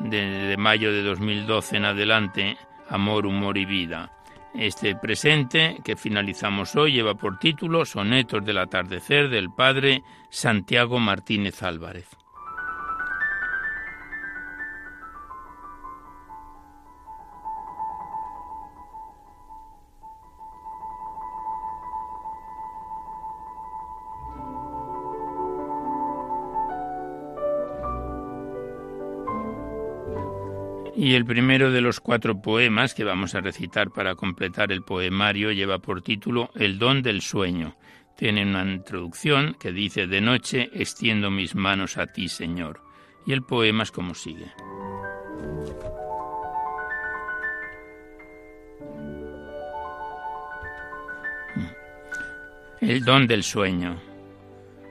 de, 0.00 0.56
mayo 0.58 0.92
de 0.92 1.02
2012 1.02 1.76
en 1.76 1.84
adelante, 1.84 2.56
Amor, 2.88 3.26
Humor 3.26 3.58
y 3.58 3.66
Vida. 3.66 4.10
Este 4.54 4.96
presente 4.96 5.76
que 5.84 5.96
finalizamos 5.96 6.74
hoy 6.74 6.92
lleva 6.92 7.14
por 7.14 7.38
título 7.38 7.84
Sonetos 7.84 8.44
del 8.44 8.56
atardecer 8.56 9.28
del 9.28 9.50
padre 9.50 10.02
Santiago 10.30 10.98
Martínez 10.98 11.62
Álvarez. 11.62 12.08
Y 31.06 31.14
el 31.14 31.24
primero 31.24 31.70
de 31.70 31.80
los 31.80 32.00
cuatro 32.00 32.42
poemas 32.42 32.92
que 32.92 33.04
vamos 33.04 33.36
a 33.36 33.40
recitar 33.40 33.92
para 33.92 34.16
completar 34.16 34.72
el 34.72 34.82
poemario 34.82 35.52
lleva 35.52 35.78
por 35.78 36.02
título 36.02 36.50
El 36.56 36.80
don 36.80 37.00
del 37.00 37.22
sueño. 37.22 37.76
Tiene 38.16 38.42
una 38.42 38.64
introducción 38.64 39.54
que 39.60 39.70
dice 39.70 40.08
De 40.08 40.20
noche 40.20 40.68
extiendo 40.72 41.30
mis 41.30 41.54
manos 41.54 41.96
a 41.96 42.08
ti, 42.08 42.28
Señor. 42.28 42.80
Y 43.24 43.32
el 43.34 43.44
poema 43.44 43.84
es 43.84 43.92
como 43.92 44.16
sigue. 44.16 44.50
El 52.80 53.04
don 53.04 53.28
del 53.28 53.44
sueño. 53.44 54.00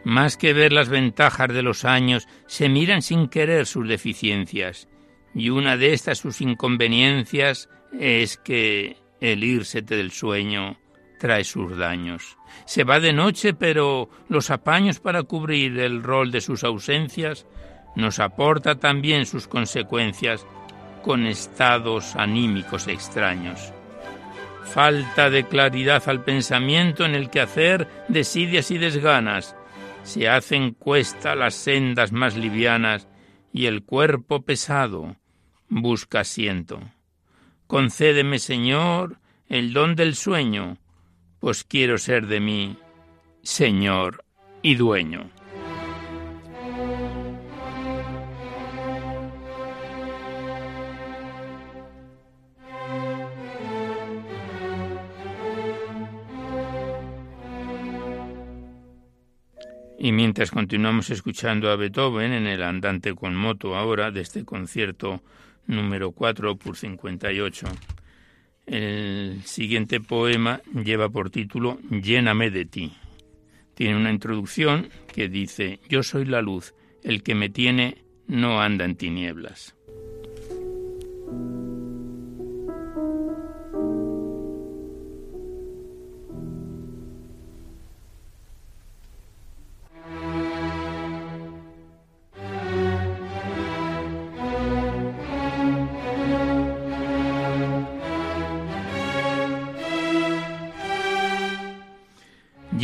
Más 0.06 0.38
que 0.38 0.54
ver 0.54 0.72
las 0.72 0.88
ventajas 0.88 1.50
de 1.50 1.62
los 1.62 1.84
años, 1.84 2.26
se 2.48 2.70
miran 2.70 3.02
sin 3.02 3.28
querer 3.28 3.66
sus 3.66 3.86
deficiencias 3.86 4.88
y 5.36 5.50
una 5.50 5.76
de 5.76 5.94
estas 5.94 6.20
sus 6.20 6.40
inconveniencias 6.40 7.70
es 8.00 8.38
que 8.38 8.98
el 9.20 9.44
írsete 9.44 9.98
del 9.98 10.12
sueño 10.12 10.78
trae 11.20 11.44
sus 11.44 11.78
daños. 11.78 12.38
Se 12.66 12.86
va 12.86 13.02
de 13.02 13.12
noche, 13.12 13.54
pero 13.54 14.10
los 14.30 14.50
apaños 14.50 15.00
para 15.02 15.24
cubrir 15.24 15.78
el 15.80 16.02
rol 16.04 16.32
de 16.32 16.40
sus 16.40 16.64
ausencias 16.64 17.46
nos 17.96 18.20
aporta 18.20 18.76
también 18.76 19.26
sus 19.26 19.48
consecuencias 19.48 20.46
con 21.04 21.26
estados 21.26 22.16
anímicos 22.16 22.88
extraños. 22.88 23.74
Falta 24.64 25.30
de 25.30 25.46
claridad 25.46 26.04
al 26.08 26.24
pensamiento 26.24 27.06
en 27.06 27.14
el 27.14 27.30
que 27.30 27.42
hacer 27.42 27.88
desidias 28.08 28.72
y 28.72 28.78
desganas. 28.78 29.56
Se 30.04 30.30
hacen 30.30 30.72
cuesta 30.72 31.36
las 31.36 31.56
sendas 31.56 32.12
más 32.12 32.36
livianas 32.36 33.08
y 33.52 33.68
el 33.68 33.84
cuerpo 33.84 34.44
pesado 34.44 35.16
busca 35.82 36.22
asiento. 36.22 36.80
Concédeme, 37.68 38.40
Señor, 38.40 39.20
el 39.50 39.74
don 39.74 39.96
del 39.96 40.16
sueño, 40.16 40.78
pues 41.40 41.66
quiero 41.66 41.98
ser 41.98 42.28
de 42.28 42.40
mí, 42.40 42.78
Señor 43.42 44.24
y 44.62 44.76
dueño. 44.76 45.30
Y 59.98 60.12
mientras 60.12 60.52
continuamos 60.52 61.10
escuchando 61.10 61.70
a 61.72 61.76
Beethoven 61.76 62.32
en 62.32 62.48
el 62.48 62.62
andante 62.64 63.16
con 63.16 63.36
moto 63.36 63.76
ahora 63.76 64.12
de 64.12 64.22
este 64.22 64.46
concierto 64.46 65.22
número 65.68 66.12
4 66.12 66.58
por 66.58 66.78
58. 66.78 67.68
El 68.66 69.44
siguiente 69.44 70.00
poema 70.02 70.62
lleva 70.74 71.10
por 71.10 71.30
título 71.30 71.80
Lléname 71.90 72.50
de 72.50 72.66
ti. 72.66 72.94
Tiene 73.76 73.98
una 73.98 74.12
introducción 74.12 74.90
que 75.14 75.28
dice, 75.28 75.80
Yo 75.90 76.02
soy 76.02 76.26
la 76.26 76.42
luz, 76.42 76.74
el 77.04 77.22
que 77.22 77.36
me 77.36 77.50
tiene 77.50 78.04
no 78.28 78.62
anda 78.62 78.86
en 78.86 78.96
tinieblas. 78.96 79.76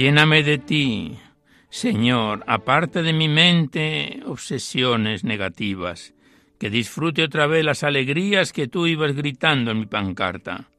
Lléname 0.01 0.41
de 0.41 0.57
ti, 0.57 1.15
Señor, 1.69 2.43
aparte 2.47 3.03
de 3.03 3.13
mi 3.13 3.29
mente 3.29 4.23
obsesiones 4.25 5.23
negativas, 5.23 6.15
que 6.57 6.71
disfrute 6.71 7.21
otra 7.21 7.45
vez 7.45 7.63
las 7.63 7.83
alegrías 7.83 8.51
que 8.51 8.67
tú 8.67 8.87
ibas 8.87 9.15
gritando 9.15 9.69
en 9.69 9.81
mi 9.81 9.85
pancarta. 9.85 10.71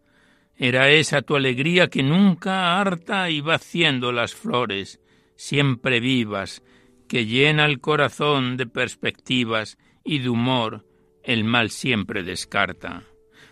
Era 0.57 0.91
esa 0.91 1.23
tu 1.23 1.37
alegría 1.37 1.87
que 1.87 2.03
nunca 2.03 2.81
harta 2.81 3.29
va 3.47 3.55
haciendo 3.55 4.11
las 4.11 4.35
flores, 4.35 5.01
siempre 5.37 6.01
vivas, 6.01 6.65
que 7.07 7.25
llena 7.25 7.67
el 7.67 7.79
corazón 7.79 8.57
de 8.57 8.67
perspectivas 8.67 9.79
y 10.05 10.19
de 10.19 10.31
humor, 10.31 10.85
el 11.23 11.45
mal 11.45 11.71
siempre 11.71 12.25
descarta. 12.25 13.05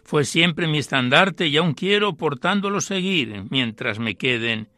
Fue 0.02 0.24
siempre 0.24 0.66
mi 0.66 0.78
estandarte 0.78 1.46
y 1.46 1.58
aún 1.58 1.74
quiero 1.74 2.16
portándolo 2.16 2.80
seguir 2.80 3.44
mientras 3.50 4.00
me 4.00 4.16
queden 4.16 4.68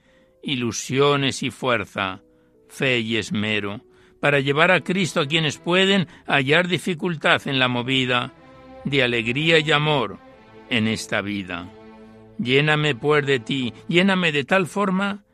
ilusiones 0.43 1.43
y 1.43 1.51
fuerza, 1.51 2.23
fe 2.69 3.01
y 3.01 3.17
esmero, 3.17 3.83
para 4.21 4.41
llevar 4.41 4.71
a 4.71 4.83
Cristo 4.83 5.21
a 5.21 5.27
quienes 5.27 5.59
pueden 5.59 6.07
hallar 6.27 6.69
dificultad 6.69 7.47
en 7.47 7.59
la 7.59 7.69
movida 7.69 8.33
de 8.85 9.03
alegría 9.03 9.59
y 9.59 9.73
amor 9.73 10.19
en 10.71 10.87
esta 10.89 11.21
vida. 11.21 11.69
Lléname 12.39 12.95
pues 12.95 13.27
de 13.27 13.41
ti, 13.41 13.73
lléname 13.89 14.33
de 14.33 14.45
tal 14.45 14.67
forma 14.67 15.25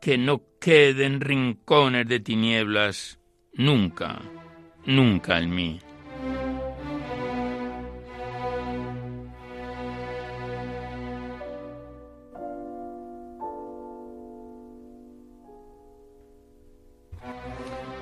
que 0.00 0.18
no 0.18 0.42
queden 0.60 1.20
rincones 1.20 2.06
de 2.06 2.20
tinieblas 2.20 3.18
nunca, 3.52 4.20
nunca 4.86 5.38
en 5.38 5.54
mí. 5.54 5.80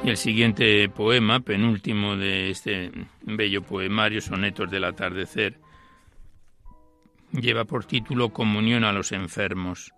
El 0.06 0.16
siguiente 0.16 0.88
poema, 0.88 1.40
penúltimo 1.40 2.16
de 2.16 2.50
este 2.50 2.92
bello 3.22 3.62
poemario, 3.62 4.20
Sonetos 4.20 4.70
del 4.70 4.84
Atardecer, 4.84 5.58
lleva 7.32 7.64
por 7.64 7.84
título 7.84 8.30
Comunión 8.30 8.84
a 8.84 8.92
los 8.92 9.10
enfermos. 9.10 9.92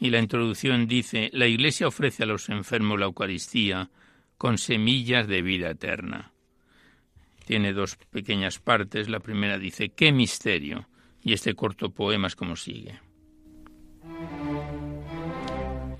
Y 0.00 0.10
la 0.10 0.18
introducción 0.18 0.88
dice, 0.88 1.30
la 1.32 1.46
Iglesia 1.46 1.86
ofrece 1.86 2.24
a 2.24 2.26
los 2.26 2.48
enfermos 2.48 2.98
la 2.98 3.06
Eucaristía 3.06 3.88
con 4.36 4.58
semillas 4.58 5.28
de 5.28 5.42
vida 5.42 5.70
eterna. 5.70 6.32
Tiene 7.44 7.72
dos 7.72 7.96
pequeñas 8.10 8.58
partes. 8.58 9.08
La 9.08 9.20
primera 9.20 9.58
dice, 9.58 9.90
qué 9.90 10.10
misterio. 10.10 10.88
Y 11.22 11.32
este 11.32 11.54
corto 11.54 11.90
poema 11.90 12.26
es 12.26 12.34
como 12.34 12.56
sigue. 12.56 13.00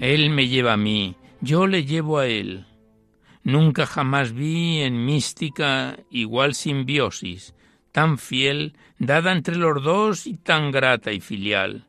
Él 0.01 0.31
me 0.31 0.49
lleva 0.49 0.73
a 0.73 0.77
mí, 0.77 1.17
yo 1.41 1.69
le 1.69 1.85
llevo 1.85 2.19
a 2.19 2.27
él. 2.27 2.67
Nunca 3.47 3.87
jamás 3.87 4.33
vi 4.33 4.81
en 4.81 5.05
mística 5.05 6.01
igual 6.11 6.57
simbiosis, 6.57 7.55
tan 7.93 8.19
fiel, 8.19 8.77
dada 8.99 9.31
entre 9.31 9.55
los 9.55 9.85
dos 9.85 10.27
y 10.27 10.37
tan 10.37 10.73
grata 10.73 11.13
y 11.13 11.21
filial. 11.21 11.87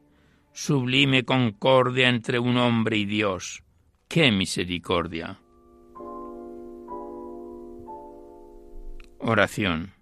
Sublime 0.53 1.25
concordia 1.25 2.09
entre 2.09 2.37
un 2.37 2.57
hombre 2.57 2.97
y 2.97 3.05
Dios. 3.05 3.63
¡Qué 4.07 4.31
misericordia! 4.31 5.39
Oración. 9.17 9.93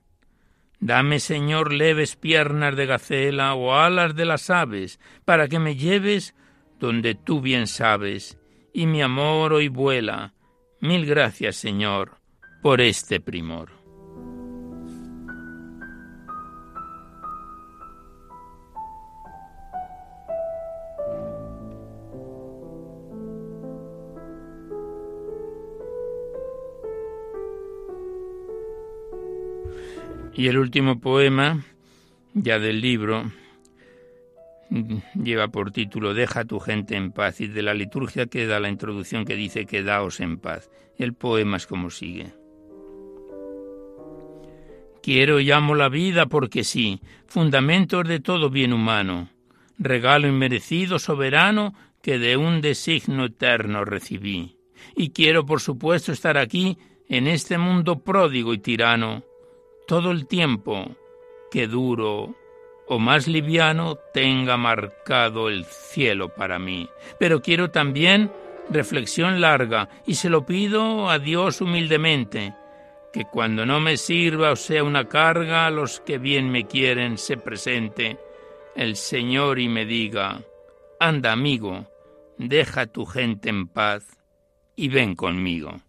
Dame, 0.82 1.22
Señor, 1.22 1.72
leves 1.72 2.18
piernas 2.18 2.76
de 2.76 2.86
gacela 2.86 3.54
o 3.54 3.74
alas 3.74 4.14
de 4.14 4.26
las 4.26 4.50
aves, 4.50 5.00
para 5.24 5.48
que 5.48 5.60
me 5.60 5.78
lleves 5.78 6.36
donde 6.82 7.16
tú 7.16 7.40
bien 7.40 7.68
sabes, 7.68 8.38
y 8.74 8.88
mi 8.88 9.02
amor 9.02 9.54
hoy 9.54 9.70
vuela. 9.70 10.35
Mil 10.86 11.08
gracias, 11.08 11.56
Señor, 11.56 12.12
por 12.62 12.80
este 12.80 13.20
primor. 13.20 13.72
Y 30.36 30.48
el 30.50 30.60
último 30.60 31.00
poema, 31.00 31.66
ya 32.36 32.60
del 32.60 32.80
libro, 32.80 33.32
lleva 34.70 35.48
por 35.48 35.72
título 35.72 36.14
Deja 36.14 36.46
tu 36.46 36.60
gente 36.60 36.96
en 36.96 37.12
paz 37.12 37.42
y 37.42 37.48
de 37.48 37.62
la 37.62 37.74
liturgia 37.74 38.26
queda 38.26 38.60
la 38.60 38.70
introducción 38.70 39.26
que 39.26 39.36
dice 39.36 39.66
Quedaos 39.66 40.20
en 40.20 40.38
paz. 40.38 40.70
El 40.98 41.14
poema 41.14 41.58
es 41.58 41.68
como 41.68 41.90
sigue. 41.90 42.34
Quiero 45.02 45.40
y 45.40 45.52
amo 45.52 45.76
la 45.76 45.90
vida 45.90 46.26
porque 46.26 46.64
sí, 46.64 47.00
fundamentos 47.28 48.08
de 48.08 48.20
todo 48.20 48.50
bien 48.50 48.74
humano, 48.74 49.30
regalo 49.78 50.28
inmerecido 50.28 50.98
soberano 50.98 51.76
que 52.02 52.18
de 52.18 52.38
un 52.38 52.62
designo 52.62 53.26
eterno 53.26 53.86
recibí. 53.86 54.58
Y 54.96 55.12
quiero, 55.12 55.46
por 55.46 55.62
supuesto, 55.62 56.12
estar 56.12 56.38
aquí, 56.38 56.78
en 57.08 57.28
este 57.28 57.58
mundo 57.58 58.00
pródigo 58.00 58.54
y 58.54 58.58
tirano, 58.58 59.24
todo 59.88 60.10
el 60.10 60.28
tiempo 60.28 60.96
que 61.52 61.68
duro 61.68 62.36
o 62.88 63.00
más 63.00 63.28
liviano 63.28 63.96
tenga 64.14 64.58
marcado 64.58 65.50
el 65.50 65.66
cielo 65.66 66.30
para 66.30 66.60
mí. 66.60 66.90
Pero 67.18 67.42
quiero 67.42 67.72
también 67.72 68.32
reflexión 68.70 69.42
larga 69.42 69.90
y 70.06 70.16
se 70.16 70.30
lo 70.30 70.46
pido 70.46 71.10
a 71.10 71.20
Dios 71.20 71.62
humildemente, 71.62 72.54
que 73.14 73.26
cuando 73.26 73.66
no 73.66 73.80
me 73.80 73.98
sirva 73.98 74.52
o 74.52 74.56
sea 74.56 74.84
una 74.84 75.08
carga 75.08 75.66
a 75.66 75.72
los 75.72 76.00
que 76.00 76.18
bien 76.18 76.52
me 76.52 76.66
quieren 76.66 77.18
se 77.18 77.38
presente 77.38 78.18
el 78.76 78.96
Señor 78.96 79.60
y 79.60 79.70
me 79.70 79.86
diga, 79.86 80.42
anda 81.00 81.32
amigo, 81.32 81.88
deja 82.38 82.88
tu 82.88 83.06
gente 83.06 83.50
en 83.50 83.68
paz 83.68 84.06
y 84.76 84.90
ven 84.90 85.16
conmigo. 85.16 85.80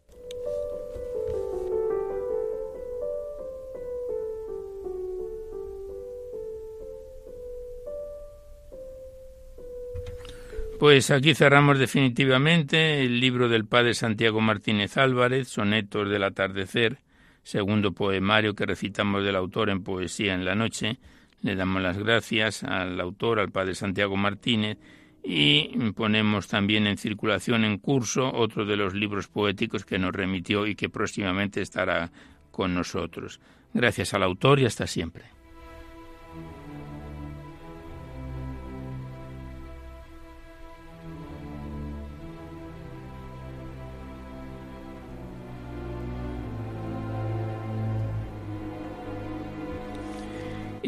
Pues 10.79 11.11
aquí 11.11 11.35
cerramos 11.35 11.79
definitivamente 11.79 13.01
el 13.01 13.19
libro 13.19 13.49
del 13.49 13.65
padre 13.65 13.95
Santiago 13.95 14.43
Martínez 14.43 14.99
Álvarez, 14.99 15.49
Sonetos 15.49 16.11
del 16.11 16.23
Atardecer, 16.23 16.99
segundo 17.43 17.93
poemario 17.93 18.55
que 18.55 18.67
recitamos 18.67 19.25
del 19.25 19.37
autor 19.37 19.71
en 19.71 19.83
Poesía 19.83 20.35
en 20.35 20.45
la 20.45 20.55
Noche. 20.55 20.99
Le 21.41 21.57
damos 21.57 21.81
las 21.81 21.97
gracias 21.97 22.63
al 22.63 23.01
autor, 23.01 23.41
al 23.41 23.51
padre 23.51 23.75
Santiago 23.75 24.17
Martínez, 24.19 24.77
y 25.25 25.69
ponemos 25.93 26.47
también 26.47 26.87
en 26.87 26.99
circulación 26.99 27.65
en 27.65 27.79
curso 27.79 28.31
otro 28.31 28.67
de 28.67 28.77
los 28.77 28.93
libros 28.93 29.29
poéticos 29.29 29.87
que 29.87 29.99
nos 29.99 30.15
remitió 30.15 30.67
y 30.67 30.75
que 30.75 30.91
próximamente 30.91 31.63
estará 31.63 32.13
con 32.51 32.75
nosotros. 32.75 33.41
Gracias 33.73 34.13
al 34.13 34.23
autor 34.23 34.61
y 34.61 34.67
hasta 34.67 34.87
siempre. 34.87 35.36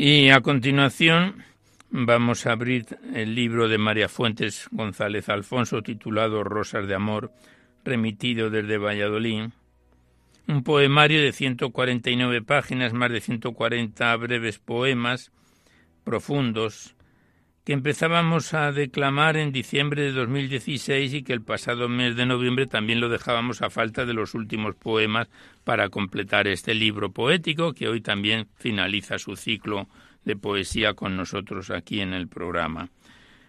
Y 0.01 0.31
a 0.31 0.43
continuación 0.43 1.43
vamos 1.91 2.47
a 2.47 2.53
abrir 2.53 2.87
el 3.15 3.35
libro 3.35 3.67
de 3.67 3.79
María 3.79 4.09
Fuentes 4.09 4.69
González 4.71 5.29
Alfonso 5.29 5.83
titulado 5.83 6.45
Rosas 6.45 6.87
de 6.87 6.95
Amor, 6.95 7.33
remitido 7.83 8.49
desde 8.49 8.79
Valladolid. 8.79 9.47
Un 10.47 10.63
poemario 10.63 11.21
de 11.21 11.33
149 11.33 12.43
páginas, 12.43 12.93
más 12.93 13.11
de 13.11 13.21
140 13.21 14.15
breves 14.19 14.61
poemas 14.61 15.33
profundos 16.05 16.95
que 17.69 17.75
empezábamos 17.75 18.55
a 18.55 18.73
declamar 18.73 19.37
en 19.37 19.53
diciembre 19.53 20.01
de 20.01 20.13
2016 20.13 21.13
y 21.13 21.23
que 21.23 21.35
el 21.35 21.43
pasado 21.43 21.87
mes 21.87 22.17
de 22.17 22.25
noviembre 22.25 22.67
también 22.67 22.99
lo 22.99 23.11
dejábamos 23.11 23.61
a 23.61 23.69
falta 23.69 24.07
de 24.07 24.15
los 24.15 24.33
últimos 24.33 24.75
poemas 24.75 25.29
para 25.65 25.91
completar 25.91 26.49
este 26.49 26.73
libro 26.73 27.13
poético 27.13 27.75
que 27.75 27.87
hoy 27.87 28.01
también 28.01 28.49
finaliza 28.57 29.19
su 29.19 29.37
ciclo 29.37 29.87
de 30.25 30.35
poesía 30.35 30.95
con 30.95 31.15
nosotros 31.15 31.69
aquí 31.69 32.01
en 32.01 32.15
el 32.15 32.27
programa. 32.27 32.89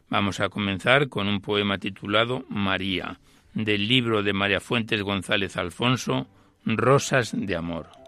Vamos 0.09 0.41
a 0.41 0.49
comenzar 0.49 1.07
con 1.07 1.29
un 1.29 1.39
poema 1.39 1.77
titulado 1.77 2.43
María, 2.49 3.21
del 3.53 3.87
libro 3.87 4.21
de 4.21 4.33
María 4.33 4.59
Fuentes 4.59 5.01
González 5.01 5.55
Alfonso, 5.55 6.27
Rosas 6.65 7.31
de 7.33 7.55
Amor. 7.55 7.98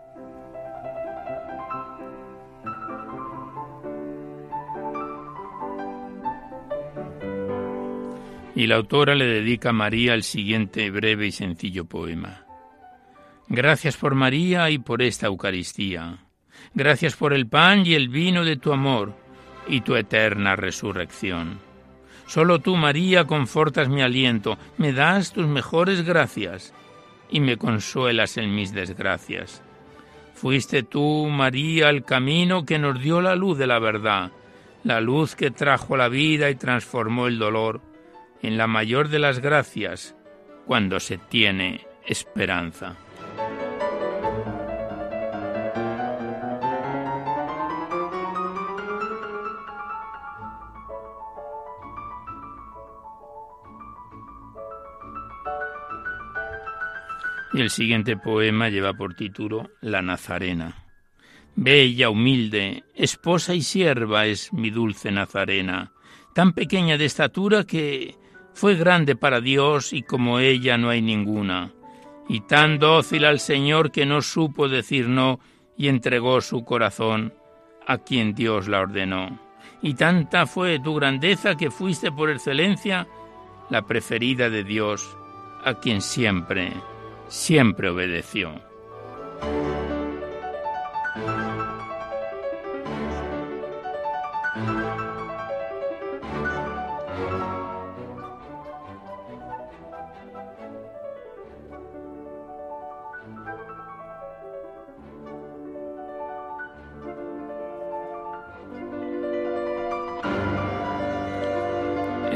Y 8.62 8.68
la 8.68 8.76
autora 8.76 9.16
le 9.16 9.26
dedica 9.26 9.70
a 9.70 9.74
María 9.74 10.14
el 10.14 10.22
siguiente 10.22 10.92
breve 10.92 11.26
y 11.26 11.32
sencillo 11.32 11.86
poema. 11.86 12.46
Gracias 13.48 13.98
por 13.98 14.14
María 14.14 14.70
y 14.70 14.78
por 14.78 15.02
esta 15.02 15.26
Eucaristía. 15.26 16.20
Gracias 16.76 17.16
por 17.16 17.34
el 17.34 17.48
pan 17.48 17.88
y 17.88 17.96
el 17.96 18.10
vino 18.10 18.46
de 18.46 18.58
tu 18.58 18.72
amor 18.72 19.16
y 19.68 19.82
tu 19.82 19.96
eterna 19.96 20.56
resurrección. 20.56 21.58
Solo 22.28 22.60
tú, 22.60 22.76
María, 22.76 23.26
confortas 23.26 23.90
mi 23.90 24.04
aliento, 24.04 24.60
me 24.78 24.94
das 24.94 25.34
tus 25.34 25.48
mejores 25.48 26.06
gracias 26.06 26.72
y 27.32 27.40
me 27.40 27.58
consuelas 27.58 28.38
en 28.38 28.54
mis 28.54 28.74
desgracias. 28.74 29.64
Fuiste 30.36 30.84
tú, 30.84 31.30
María, 31.32 31.90
el 31.90 32.04
camino 32.04 32.64
que 32.64 32.78
nos 32.78 33.02
dio 33.02 33.22
la 33.22 33.36
luz 33.36 33.58
de 33.58 33.66
la 33.66 33.80
verdad, 33.80 34.32
la 34.84 35.02
luz 35.02 35.36
que 35.36 35.50
trajo 35.50 35.98
la 35.98 36.10
vida 36.10 36.52
y 36.52 36.56
transformó 36.56 37.26
el 37.26 37.40
dolor 37.40 37.82
en 38.42 38.58
la 38.58 38.68
mayor 38.68 39.10
de 39.10 39.20
las 39.20 39.40
gracias 39.40 40.16
cuando 40.66 41.00
se 41.00 41.18
tiene 41.18 41.86
esperanza. 42.06 42.98
Y 57.54 57.60
el 57.60 57.70
siguiente 57.70 58.16
poema 58.16 58.70
lleva 58.70 58.94
por 58.94 59.14
título 59.14 59.70
La 59.82 60.02
Nazarena. 60.02 60.86
Bella, 61.56 62.10
humilde, 62.10 62.86
esposa 62.96 63.54
y 63.54 63.62
sierva 63.62 64.26
es 64.26 64.54
mi 64.54 64.70
dulce 64.70 65.12
Nazarena, 65.12 65.92
tan 66.34 66.54
pequeña 66.54 66.98
de 66.98 67.06
estatura 67.06 67.66
que 67.66 68.16
fue 68.54 68.76
grande 68.76 69.16
para 69.16 69.42
Dios 69.42 69.94
y 69.94 70.04
como 70.04 70.40
ella 70.40 70.78
no 70.78 70.90
hay 70.90 71.02
ninguna, 71.02 71.74
y 72.28 72.42
tan 72.42 72.80
dócil 72.80 73.26
al 73.26 73.40
Señor 73.40 73.92
que 73.92 74.06
no 74.06 74.22
supo 74.22 74.70
decir 74.70 75.08
no 75.08 75.40
y 75.78 75.88
entregó 75.88 76.42
su 76.42 76.64
corazón 76.64 77.34
a 77.88 77.98
quien 77.98 78.34
Dios 78.34 78.68
la 78.68 78.82
ordenó. 78.82 79.40
Y 79.82 79.96
tanta 79.96 80.46
fue 80.46 80.80
tu 80.80 80.96
grandeza 80.96 81.56
que 81.56 81.72
fuiste 81.72 82.12
por 82.12 82.30
excelencia 82.30 83.08
la 83.70 83.82
preferida 83.82 84.50
de 84.50 84.64
Dios, 84.64 85.18
a 85.64 85.76
quien 85.76 86.02
siempre 86.02 86.74
siempre 87.32 87.90
obedeció. 87.90 88.52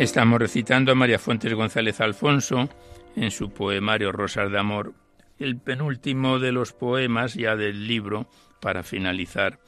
Estamos 0.05 0.37
recitando 0.37 0.91
a 0.91 0.95
María 0.95 1.17
Fuentes 1.17 1.51
González 1.55 1.99
Alfonso 1.99 2.69
en 3.15 3.31
su 3.31 3.49
poemario 3.49 4.11
Rosas 4.11 4.51
de 4.51 4.59
Amor, 4.59 4.93
el 5.39 5.57
penúltimo 5.57 6.37
de 6.37 6.51
los 6.51 6.73
poemas 6.73 7.33
ya 7.33 7.55
del 7.55 7.87
libro, 7.87 8.29
para 8.61 8.83
finalizar, 8.83 9.59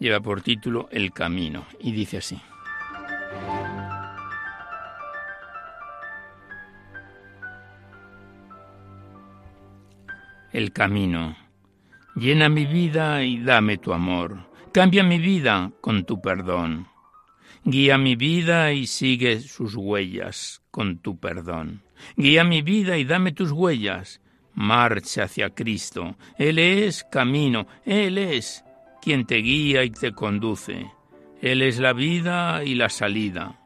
lleva 0.00 0.18
por 0.18 0.42
título 0.42 0.88
El 0.90 1.12
Camino 1.12 1.66
y 1.78 1.92
dice 1.92 2.16
así. 2.16 2.42
El 10.52 10.72
camino. 10.72 11.36
Llena 12.16 12.48
mi 12.48 12.66
vida 12.66 13.22
y 13.22 13.38
dame 13.38 13.78
tu 13.78 13.92
amor. 13.92 14.50
Cambia 14.72 15.04
mi 15.04 15.20
vida 15.20 15.70
con 15.80 16.04
tu 16.04 16.20
perdón. 16.20 16.88
Guía 17.66 17.96
mi 17.96 18.14
vida 18.14 18.72
y 18.72 18.86
sigue 18.86 19.40
sus 19.40 19.74
huellas 19.74 20.62
con 20.70 20.98
tu 20.98 21.18
perdón. 21.18 21.82
Guía 22.16 22.44
mi 22.44 22.60
vida 22.60 22.98
y 22.98 23.04
dame 23.04 23.32
tus 23.32 23.52
huellas. 23.52 24.20
Marcha 24.52 25.24
hacia 25.24 25.50
Cristo. 25.50 26.16
Él 26.36 26.58
es 26.58 27.04
camino. 27.04 27.66
Él 27.86 28.18
es 28.18 28.64
quien 29.00 29.24
te 29.26 29.36
guía 29.36 29.82
y 29.82 29.90
te 29.90 30.12
conduce. 30.12 30.90
Él 31.40 31.62
es 31.62 31.78
la 31.78 31.94
vida 31.94 32.64
y 32.64 32.74
la 32.74 32.90
salida. 32.90 33.60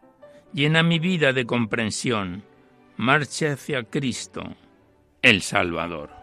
Llena 0.53 0.83
mi 0.83 0.99
vida 0.99 1.33
de 1.33 1.45
comprensión. 1.45 2.45
Marcha 2.97 3.53
hacia 3.53 3.85
Cristo, 3.85 4.43
el 5.23 5.43
Salvador. 5.43 6.18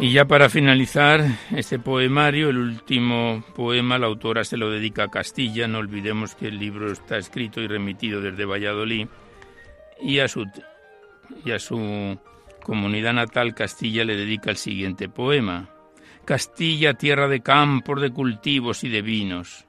Y 0.00 0.12
ya 0.12 0.26
para 0.26 0.48
finalizar 0.48 1.24
este 1.50 1.80
poemario, 1.80 2.50
el 2.50 2.58
último 2.58 3.42
poema, 3.56 3.98
la 3.98 4.06
autora 4.06 4.44
se 4.44 4.56
lo 4.56 4.70
dedica 4.70 5.04
a 5.04 5.10
Castilla, 5.10 5.66
no 5.66 5.78
olvidemos 5.78 6.36
que 6.36 6.46
el 6.46 6.58
libro 6.58 6.92
está 6.92 7.18
escrito 7.18 7.60
y 7.60 7.66
remitido 7.66 8.20
desde 8.20 8.44
Valladolid, 8.44 9.08
y 10.00 10.20
a 10.20 10.28
su, 10.28 10.46
y 11.44 11.50
a 11.50 11.58
su 11.58 12.16
comunidad 12.62 13.12
natal 13.12 13.56
Castilla 13.56 14.04
le 14.04 14.14
dedica 14.14 14.50
el 14.50 14.56
siguiente 14.56 15.08
poema. 15.08 15.68
Castilla, 16.24 16.94
tierra 16.94 17.26
de 17.26 17.40
campos, 17.40 18.00
de 18.00 18.12
cultivos 18.12 18.84
y 18.84 18.90
de 18.90 19.02
vinos. 19.02 19.66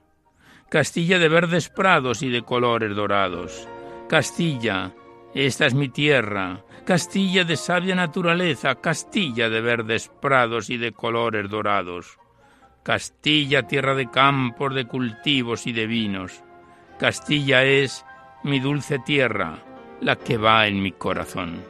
Castilla 0.68 1.18
de 1.18 1.28
verdes 1.28 1.70
prados 1.70 2.22
y 2.22 2.28
de 2.28 2.42
colores 2.42 2.94
dorados. 2.94 3.66
Castilla, 4.08 4.92
esta 5.34 5.66
es 5.66 5.74
mi 5.74 5.88
tierra, 5.88 6.62
Castilla 6.90 7.44
de 7.44 7.56
sabia 7.56 7.94
naturaleza, 7.94 8.74
Castilla 8.74 9.48
de 9.48 9.60
verdes 9.60 10.10
prados 10.20 10.70
y 10.70 10.76
de 10.76 10.90
colores 10.90 11.48
dorados. 11.48 12.18
Castilla, 12.82 13.62
tierra 13.62 13.94
de 13.94 14.10
campos, 14.10 14.74
de 14.74 14.86
cultivos 14.86 15.68
y 15.68 15.72
de 15.72 15.86
vinos. 15.86 16.42
Castilla 16.98 17.62
es 17.62 18.04
mi 18.42 18.58
dulce 18.58 18.98
tierra, 18.98 19.62
la 20.00 20.16
que 20.16 20.36
va 20.36 20.66
en 20.66 20.82
mi 20.82 20.90
corazón. 20.90 21.62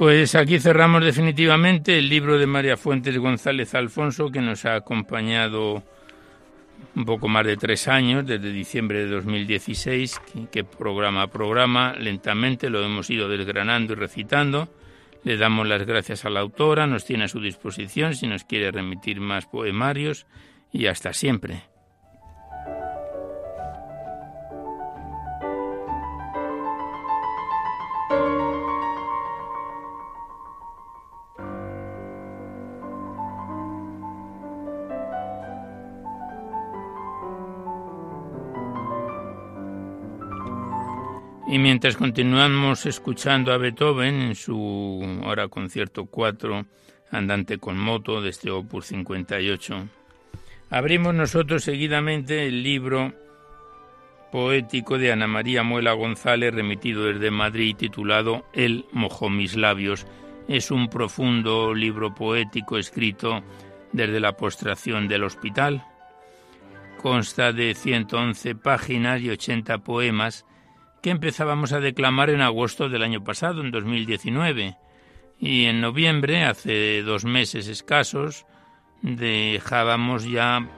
Pues 0.00 0.34
aquí 0.34 0.58
cerramos 0.58 1.04
definitivamente 1.04 1.98
el 1.98 2.08
libro 2.08 2.38
de 2.38 2.46
María 2.46 2.78
Fuentes 2.78 3.18
González 3.18 3.74
Alfonso, 3.74 4.30
que 4.30 4.40
nos 4.40 4.64
ha 4.64 4.76
acompañado 4.76 5.82
un 6.96 7.04
poco 7.04 7.28
más 7.28 7.44
de 7.44 7.58
tres 7.58 7.86
años, 7.86 8.24
desde 8.24 8.50
diciembre 8.50 9.00
de 9.00 9.08
2016, 9.08 10.18
que, 10.50 10.64
programa 10.64 11.20
a 11.20 11.26
programa 11.26 11.92
lentamente 11.98 12.70
lo 12.70 12.82
hemos 12.82 13.10
ido 13.10 13.28
desgranando 13.28 13.92
y 13.92 13.96
recitando. 13.96 14.70
Le 15.22 15.36
damos 15.36 15.68
las 15.68 15.84
gracias 15.84 16.24
a 16.24 16.30
la 16.30 16.40
autora, 16.40 16.86
nos 16.86 17.04
tiene 17.04 17.24
a 17.24 17.28
su 17.28 17.38
disposición 17.38 18.14
si 18.14 18.26
nos 18.26 18.44
quiere 18.44 18.70
remitir 18.70 19.20
más 19.20 19.44
poemarios 19.44 20.26
y 20.72 20.86
hasta 20.86 21.12
siempre. 21.12 21.69
Y 41.50 41.58
mientras 41.58 41.96
continuamos 41.96 42.86
escuchando 42.86 43.52
a 43.52 43.56
Beethoven 43.56 44.20
en 44.20 44.34
su 44.36 45.20
ahora 45.24 45.48
concierto 45.48 46.06
4, 46.06 46.64
Andante 47.10 47.58
con 47.58 47.76
moto, 47.76 48.22
de 48.22 48.30
este 48.30 48.52
Opus 48.52 48.86
58, 48.86 49.88
abrimos 50.70 51.12
nosotros 51.12 51.64
seguidamente 51.64 52.46
el 52.46 52.62
libro 52.62 53.12
poético 54.30 54.96
de 54.96 55.10
Ana 55.10 55.26
María 55.26 55.64
Muela 55.64 55.92
González, 55.92 56.54
remitido 56.54 57.06
desde 57.06 57.32
Madrid, 57.32 57.74
titulado 57.76 58.46
El 58.52 58.86
mojó 58.92 59.28
mis 59.28 59.56
labios. 59.56 60.06
Es 60.46 60.70
un 60.70 60.88
profundo 60.88 61.74
libro 61.74 62.14
poético 62.14 62.78
escrito 62.78 63.42
desde 63.90 64.20
la 64.20 64.36
postración 64.36 65.08
del 65.08 65.24
hospital. 65.24 65.84
Consta 67.02 67.52
de 67.52 67.74
111 67.74 68.54
páginas 68.54 69.20
y 69.20 69.30
80 69.30 69.78
poemas 69.78 70.46
que 71.02 71.10
empezábamos 71.10 71.72
a 71.72 71.80
declamar 71.80 72.30
en 72.30 72.40
agosto 72.40 72.88
del 72.88 73.02
año 73.02 73.24
pasado, 73.24 73.60
en 73.60 73.70
2019. 73.70 74.76
Y 75.38 75.64
en 75.64 75.80
noviembre, 75.80 76.44
hace 76.44 77.02
dos 77.02 77.24
meses 77.24 77.68
escasos, 77.68 78.46
dejábamos 79.02 80.24
ya 80.24 80.68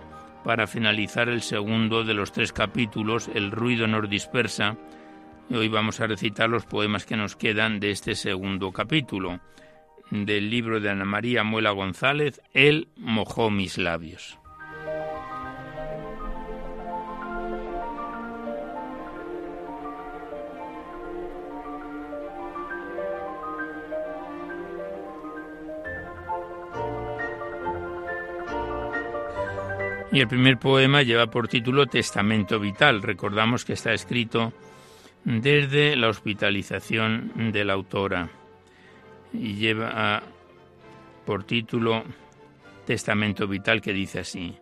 para 0.45 0.67
finalizar 0.67 1.29
el 1.29 1.43
segundo 1.43 2.05
de 2.05 2.15
los 2.15 2.33
tres 2.33 2.53
capítulos, 2.53 3.29
El 3.35 3.51
ruido 3.51 3.87
nos 3.87 4.09
dispersa. 4.09 4.77
Y 5.49 5.55
hoy 5.55 5.69
vamos 5.69 6.01
a 6.01 6.07
recitar 6.07 6.49
los 6.49 6.65
poemas 6.65 7.05
que 7.05 7.17
nos 7.17 7.37
quedan 7.37 7.81
de 7.81 7.91
este 7.91 8.15
segundo 8.15 8.73
capítulo, 8.73 9.41
del 10.11 10.51
libro 10.51 10.81
de 10.81 10.91
Ana 10.91 11.05
María 11.05 11.43
Muela 11.43 11.71
González, 11.71 12.41
Él 12.53 12.89
mojó 12.97 13.51
mis 13.51 13.79
labios. 13.79 14.39
Y 30.13 30.21
el 30.21 30.29
primer 30.29 30.59
poema 30.59 31.03
lleva 31.03 31.29
por 31.29 31.49
título 31.49 31.87
Testamento 31.87 32.61
Vital. 32.61 33.01
Recordamos 33.01 33.65
que 33.65 33.73
está 33.73 33.95
escrito 33.95 34.53
desde 35.25 35.97
la 35.97 36.09
hospitalización 36.09 37.51
de 37.51 37.65
la 37.65 37.73
autora 37.73 38.29
y 39.33 39.55
lleva 39.55 40.23
por 41.25 41.45
título 41.45 42.05
Testamento 42.85 43.49
Vital 43.49 43.81
que 43.81 43.95
dice 43.95 44.19
así. 44.19 44.55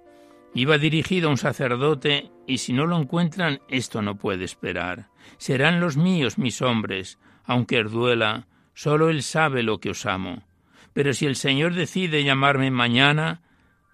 Iba 0.54 0.78
dirigido 0.78 1.28
a 1.28 1.32
un 1.32 1.36
sacerdote 1.36 2.30
y 2.46 2.58
si 2.58 2.72
no 2.72 2.86
lo 2.86 2.96
encuentran, 2.96 3.60
esto 3.68 4.02
no 4.02 4.16
puede 4.16 4.44
esperar. 4.44 5.08
Serán 5.36 5.80
los 5.80 5.96
míos 5.96 6.38
mis 6.38 6.62
hombres, 6.62 7.18
aunque 7.44 7.80
os 7.80 7.90
duela, 7.90 8.46
solo 8.72 9.10
Él 9.10 9.24
sabe 9.24 9.64
lo 9.64 9.78
que 9.78 9.90
os 9.90 10.06
amo. 10.06 10.44
Pero 10.92 11.12
si 11.12 11.26
el 11.26 11.34
Señor 11.34 11.74
decide 11.74 12.22
llamarme 12.22 12.70
mañana, 12.70 13.42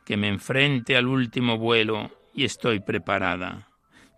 que 0.06 0.16
me 0.16 0.28
enfrente 0.28 0.96
al 0.96 1.08
último 1.08 1.58
vuelo 1.58 2.10
y 2.32 2.44
estoy 2.44 2.80
preparada. 2.80 3.68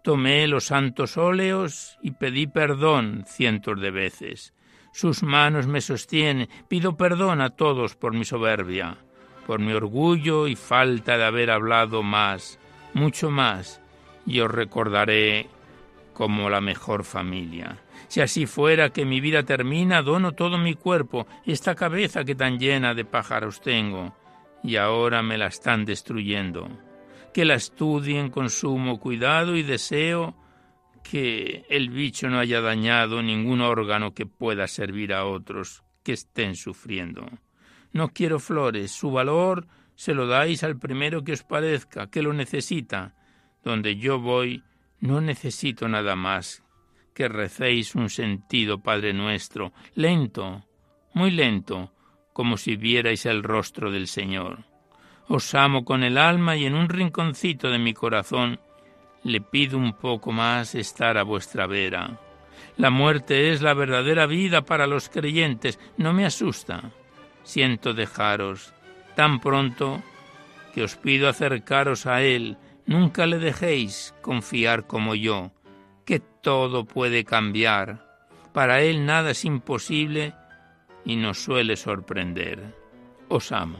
Tomé 0.05 0.47
los 0.47 0.67
santos 0.67 1.17
óleos 1.17 1.99
y 2.03 2.13
pedí 2.13 2.47
perdón 2.47 3.25
cientos 3.27 3.81
de 3.81 3.91
veces. 3.91 4.55
Sus 4.93 5.23
manos 5.23 5.67
me 5.67 5.81
sostienen, 5.81 6.49
pido 6.69 6.97
perdón 6.97 7.41
a 7.41 7.51
todos 7.51 7.97
por 7.97 8.13
mi 8.15 8.25
soberbia, 8.25 8.99
por 9.47 9.61
mi 9.61 9.73
orgullo 9.73 10.47
y 10.47 10.57
falta 10.57 11.17
de 11.17 11.25
haber 11.25 11.51
hablado 11.51 12.03
más, 12.03 12.59
mucho 12.93 13.31
más, 13.31 13.81
y 14.27 14.41
os 14.41 14.51
recordaré 14.51 15.49
como 16.13 16.51
la 16.51 16.61
mejor 16.61 17.05
familia. 17.05 17.79
Si 18.09 18.21
así 18.21 18.47
fuera 18.47 18.91
que 18.91 19.05
mi 19.07 19.21
vida 19.21 19.43
termina, 19.45 20.03
dono 20.03 20.33
todo 20.33 20.59
mi 20.59 20.75
cuerpo, 20.75 21.27
esta 21.47 21.75
cabeza 21.75 22.25
que 22.25 22.35
tan 22.35 22.59
llena 22.59 22.93
de 22.95 23.05
pájaros 23.05 23.61
tengo, 23.61 24.15
y 24.63 24.77
ahora 24.77 25.23
me 25.23 25.39
la 25.39 25.47
están 25.47 25.85
destruyendo. 25.85 26.69
Que 27.33 27.45
la 27.45 27.55
estudien 27.55 28.31
con 28.31 28.51
sumo 28.51 28.99
cuidado 28.99 29.57
y 29.57 29.63
deseo 29.63 30.37
que 31.03 31.65
el 31.69 31.91
bicho 31.91 32.29
no 32.29 32.39
haya 32.39 32.61
dañado 32.61 33.23
ningún 33.23 33.61
órgano 33.61 34.13
que 34.13 34.27
pueda 34.27 34.67
servir 34.67 35.13
a 35.15 35.25
otros 35.25 35.83
que 36.03 36.13
estén 36.13 36.55
sufriendo. 36.55 37.27
No 37.93 38.09
quiero 38.09 38.39
flores, 38.39 38.91
su 38.91 39.11
valor 39.11 39.67
se 39.95 40.15
lo 40.15 40.27
dais 40.27 40.63
al 40.65 40.79
primero 40.79 41.25
que 41.25 41.33
os 41.33 41.43
parezca, 41.43 42.11
que 42.11 42.23
lo 42.23 42.33
necesita. 42.33 43.15
Donde 43.65 43.97
yo 43.97 44.21
voy, 44.21 44.63
no 45.01 45.21
necesito 45.21 45.89
nada 45.89 46.15
más 46.15 46.63
que 47.19 47.27
recéis 47.27 47.97
un 47.97 48.11
sentido, 48.11 48.81
Padre 48.81 49.13
nuestro, 49.13 49.73
lento, 49.97 50.65
muy 51.15 51.33
lento, 51.33 51.93
como 52.39 52.57
si 52.57 52.77
vierais 52.77 53.27
el 53.27 53.43
rostro 53.43 53.91
del 53.91 54.07
Señor. 54.07 54.59
Os 55.27 55.57
amo 55.57 55.85
con 55.85 56.05
el 56.05 56.17
alma 56.17 56.55
y 56.55 56.67
en 56.67 56.77
un 56.77 56.89
rinconcito 56.89 57.69
de 57.69 57.81
mi 57.81 57.95
corazón 57.95 58.61
le 59.25 59.41
pido 59.41 59.77
un 59.77 59.93
poco 59.93 60.31
más 60.31 60.77
estar 60.77 61.19
a 61.19 61.25
vuestra 61.25 61.67
vera. 61.67 62.21
La 62.77 62.91
muerte 62.91 63.51
es 63.51 63.61
la 63.61 63.75
verdadera 63.75 64.27
vida 64.27 64.63
para 64.63 64.87
los 64.87 65.09
creyentes, 65.09 65.81
no 65.97 66.13
me 66.13 66.25
asusta. 66.25 66.93
Siento 67.43 67.93
dejaros 67.93 68.73
tan 69.17 69.41
pronto 69.41 70.01
que 70.73 70.85
os 70.85 70.95
pido 70.95 71.29
acercaros 71.29 72.07
a 72.07 72.23
Él, 72.23 72.57
nunca 72.87 73.27
le 73.27 73.41
dejéis 73.41 74.15
confiar 74.23 74.87
como 74.87 75.17
yo, 75.17 75.51
que 76.07 76.21
todo 76.21 76.85
puede 76.85 77.25
cambiar. 77.25 78.23
Para 78.53 78.81
Él 78.83 79.07
nada 79.07 79.33
es 79.33 79.45
imposible 79.45 80.35
y 81.05 81.17
nos 81.17 81.39
suele 81.39 81.77
sorprender. 81.77 82.75
Os 83.29 83.53
amo. 83.53 83.79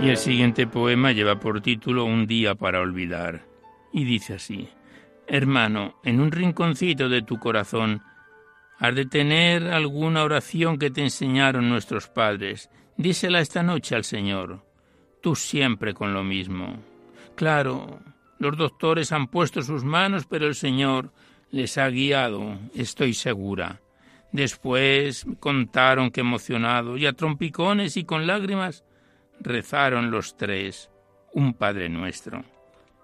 Y 0.00 0.10
el 0.10 0.16
siguiente 0.16 0.68
poema 0.68 1.10
lleva 1.10 1.40
por 1.40 1.60
título 1.60 2.04
Un 2.04 2.28
día 2.28 2.54
para 2.54 2.80
olvidar. 2.80 3.44
Y 3.92 4.04
dice 4.04 4.34
así, 4.34 4.68
Hermano, 5.26 5.96
en 6.04 6.20
un 6.20 6.30
rinconcito 6.30 7.08
de 7.08 7.22
tu 7.22 7.40
corazón, 7.40 8.00
has 8.78 8.94
de 8.94 9.06
tener 9.06 9.64
alguna 9.64 10.22
oración 10.22 10.78
que 10.78 10.90
te 10.90 11.02
enseñaron 11.02 11.68
nuestros 11.68 12.08
padres. 12.08 12.70
Dísela 12.96 13.40
esta 13.40 13.64
noche 13.64 13.96
al 13.96 14.04
Señor. 14.04 14.64
Tú 15.20 15.34
siempre 15.34 15.94
con 15.94 16.14
lo 16.14 16.22
mismo. 16.22 16.76
Claro, 17.34 17.98
los 18.38 18.56
doctores 18.56 19.10
han 19.10 19.26
puesto 19.26 19.62
sus 19.62 19.82
manos, 19.82 20.26
pero 20.26 20.46
el 20.46 20.54
Señor 20.54 21.12
les 21.50 21.76
ha 21.76 21.88
guiado, 21.88 22.56
estoy 22.72 23.14
segura. 23.14 23.80
Después 24.30 25.26
contaron 25.40 26.12
que 26.12 26.20
emocionado 26.20 26.96
y 26.96 27.06
a 27.06 27.14
trompicones 27.14 27.96
y 27.96 28.04
con 28.04 28.28
lágrimas 28.28 28.84
rezaron 29.40 30.10
los 30.10 30.36
tres 30.36 30.90
un 31.32 31.54
Padre 31.54 31.88
nuestro. 31.88 32.44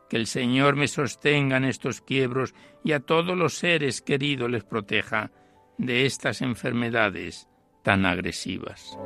Que 0.09 0.17
el 0.17 0.27
Señor 0.27 0.77
me 0.77 0.89
sostenga 0.89 1.57
en 1.57 1.65
estos 1.65 2.01
quiebros 2.01 2.55
y 2.85 2.93
a 2.93 3.01
todos 3.01 3.37
los 3.37 3.55
seres 3.55 4.03
queridos 4.03 4.51
les 4.51 4.65
proteja 4.65 5.31
de 5.79 6.07
estas 6.07 6.43
enfermedades 6.43 7.49
tan 7.83 8.07
agresivas. 8.07 8.97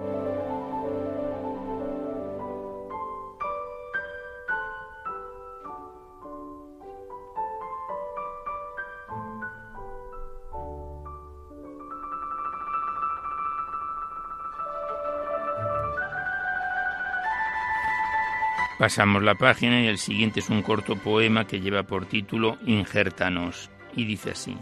Pasamos 18.78 19.24
la 19.24 19.34
página 19.34 19.82
y 19.82 19.88
el 19.88 19.98
siguiente 19.98 20.38
es 20.38 20.50
un 20.50 20.62
corto 20.62 20.94
poema 20.94 21.46
que 21.46 21.60
lleva 21.60 21.82
por 21.82 22.06
título 22.06 22.58
Injértanos 22.64 23.70
y 23.96 24.04
dice 24.04 24.30
así. 24.30 24.56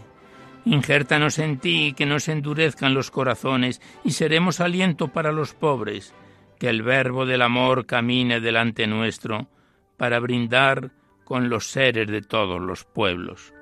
Injértanos 0.65 1.37
en 1.37 1.59
ti, 1.59 1.93
que 1.95 2.07
nos 2.07 2.27
endurezcan 2.27 2.95
los 2.95 3.11
corazones 3.11 3.79
y 4.03 4.11
seremos 4.11 4.59
aliento 4.59 5.09
para 5.09 5.31
los 5.31 5.53
pobres, 5.53 6.15
que 6.59 6.67
el 6.67 6.81
verbo 6.81 7.27
del 7.27 7.43
amor 7.43 7.85
camine 7.85 8.41
delante 8.41 8.87
nuestro 8.87 9.47
para 9.97 10.19
brindar 10.19 10.91
con 11.23 11.47
los 11.49 11.67
seres 11.67 12.07
de 12.07 12.21
todos 12.21 12.59
los 12.59 12.85
pueblos. 12.85 13.53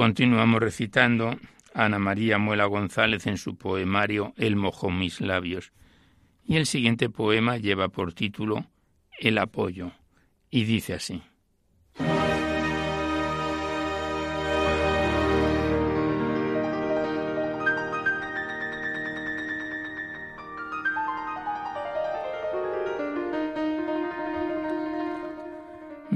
Continuamos 0.00 0.62
recitando 0.62 1.38
a 1.74 1.84
Ana 1.84 1.98
María 1.98 2.38
Muela 2.38 2.64
González 2.64 3.26
en 3.26 3.36
su 3.36 3.58
poemario 3.58 4.32
El 4.38 4.56
mojó 4.56 4.90
mis 4.90 5.20
labios. 5.20 5.74
Y 6.42 6.56
el 6.56 6.64
siguiente 6.64 7.10
poema 7.10 7.58
lleva 7.58 7.90
por 7.90 8.14
título 8.14 8.64
El 9.18 9.36
apoyo 9.36 9.92
y 10.48 10.64
dice 10.64 10.94
así. 10.94 11.22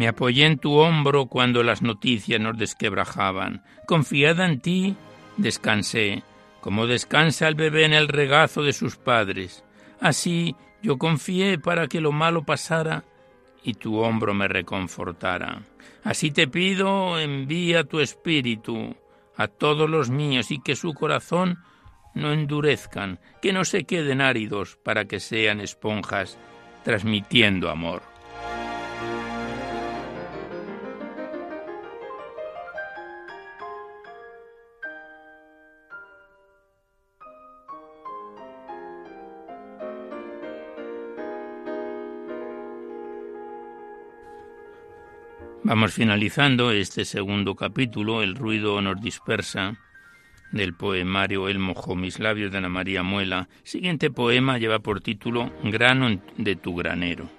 Me 0.05 0.09
apoyé 0.09 0.44
en 0.44 0.59
tu 0.59 0.74
hombro 0.74 1.28
cuando 1.28 1.62
las 1.62 1.80
noticias 1.80 2.38
nos 2.38 2.59
desquebrajaban. 2.59 3.62
Confiada 3.86 4.44
en 4.44 4.61
ti, 4.61 4.96
descansé, 5.38 6.22
como 6.61 6.86
descansa 6.86 7.48
el 7.48 7.55
bebé 7.55 7.86
en 7.86 7.94
el 7.94 8.09
regazo 8.09 8.62
de 8.62 8.74
sus 8.74 8.96
padres. 8.96 9.64
Así 10.00 10.57
yo 10.82 10.98
confié 10.98 11.59
para 11.59 11.86
que 11.86 12.02
lo 12.02 12.12
malo 12.12 12.44
pasara 12.44 13.02
y 13.62 13.72
tu 13.72 13.96
hombro 13.96 14.34
me 14.34 14.46
reconfortara. 14.46 15.62
Así 16.02 16.30
te 16.30 16.48
pido, 16.48 17.18
envía 17.18 17.84
tu 17.84 18.00
espíritu 18.00 18.94
a 19.38 19.48
todos 19.48 19.88
los 19.88 20.11
míos 20.11 20.50
y 20.50 20.61
que 20.61 20.76
su 20.76 20.92
corazón 20.92 21.61
no 22.12 22.34
endurezcan, 22.34 23.20
que 23.40 23.55
no 23.55 23.64
se 23.64 23.84
queden 23.84 24.20
áridos 24.20 24.76
para 24.84 25.07
que 25.07 25.18
sean 25.18 25.62
esponjas 25.62 26.36
transmitiendo 26.84 27.70
amor. 27.70 28.14
Vamos 45.67 45.95
finalizando 45.95 46.73
este 46.73 47.07
segundo 47.07 47.55
capítulo, 47.55 48.23
El 48.23 48.35
ruido 48.35 48.83
nos 48.83 49.01
dispersa, 49.01 49.79
del 50.53 50.75
poemario 50.75 51.49
El 51.49 51.59
mojó 51.59 51.97
mis 51.97 52.19
labios 52.19 52.53
de 52.53 52.59
Ana 52.59 52.69
María 52.69 53.03
Muela. 53.03 53.49
siguiente 53.62 54.11
poema 54.11 54.59
lleva 54.59 54.81
por 54.81 55.01
título 55.01 55.51
Grano 55.62 56.21
de 56.37 56.57
tu 56.57 56.77
granero. 56.77 57.31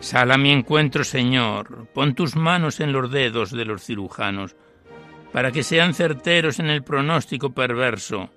Sal 0.00 0.30
a 0.30 0.36
mi 0.36 0.50
encuentro, 0.52 1.04
Señor, 1.04 1.88
pon 1.94 2.14
tus 2.14 2.36
manos 2.36 2.80
en 2.80 2.92
los 2.92 3.10
dedos 3.10 3.50
de 3.50 3.64
los 3.64 3.82
cirujanos, 3.82 4.56
para 5.32 5.52
que 5.52 5.62
sean 5.62 5.94
certeros 5.94 6.58
en 6.58 6.66
el 6.66 6.84
pronóstico 6.84 7.54
perverso, 7.54 8.28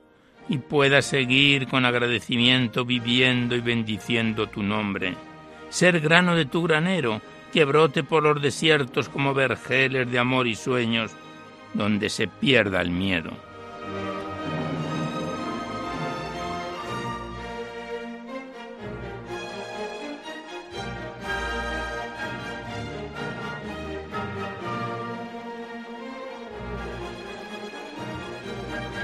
y 0.49 0.57
pueda 0.59 1.01
seguir 1.01 1.67
con 1.67 1.85
agradecimiento 1.85 2.85
viviendo 2.85 3.55
y 3.55 3.61
bendiciendo 3.61 4.47
tu 4.47 4.63
nombre. 4.63 5.15
Ser 5.69 5.99
grano 5.99 6.35
de 6.35 6.45
tu 6.45 6.63
granero, 6.63 7.21
que 7.51 7.65
brote 7.65 8.03
por 8.03 8.23
los 8.23 8.41
desiertos 8.41 9.09
como 9.09 9.33
vergeles 9.33 10.09
de 10.11 10.19
amor 10.19 10.47
y 10.47 10.55
sueños, 10.55 11.11
donde 11.73 12.09
se 12.09 12.27
pierda 12.27 12.81
el 12.81 12.91
miedo. 12.91 13.31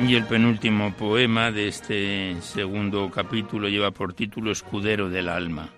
Y 0.05 0.15
el 0.15 0.25
penúltimo 0.25 0.93
poema 0.93 1.49
de 1.49 1.69
este 1.69 2.35
segundo 2.41 3.09
capítulo 3.09 3.69
lleva 3.69 3.91
por 3.91 4.13
título 4.13 4.51
Escudero 4.51 5.09
del 5.09 5.29
alma. 5.29 5.69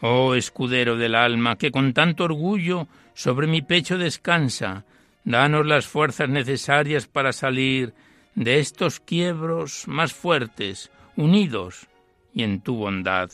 Oh 0.00 0.34
escudero 0.34 0.96
del 0.96 1.14
alma, 1.14 1.56
que 1.56 1.70
con 1.70 1.92
tanto 1.92 2.24
orgullo 2.24 2.88
sobre 3.14 3.46
mi 3.46 3.62
pecho 3.62 3.96
descansa, 3.96 4.84
danos 5.22 5.64
las 5.64 5.86
fuerzas 5.86 6.28
necesarias 6.28 7.06
para 7.06 7.32
salir 7.32 7.94
de 8.34 8.58
estos 8.58 8.98
quiebros 8.98 9.84
más 9.86 10.12
fuertes, 10.12 10.90
unidos 11.16 11.86
y 12.34 12.42
en 12.42 12.60
tu 12.60 12.74
bondad 12.74 13.30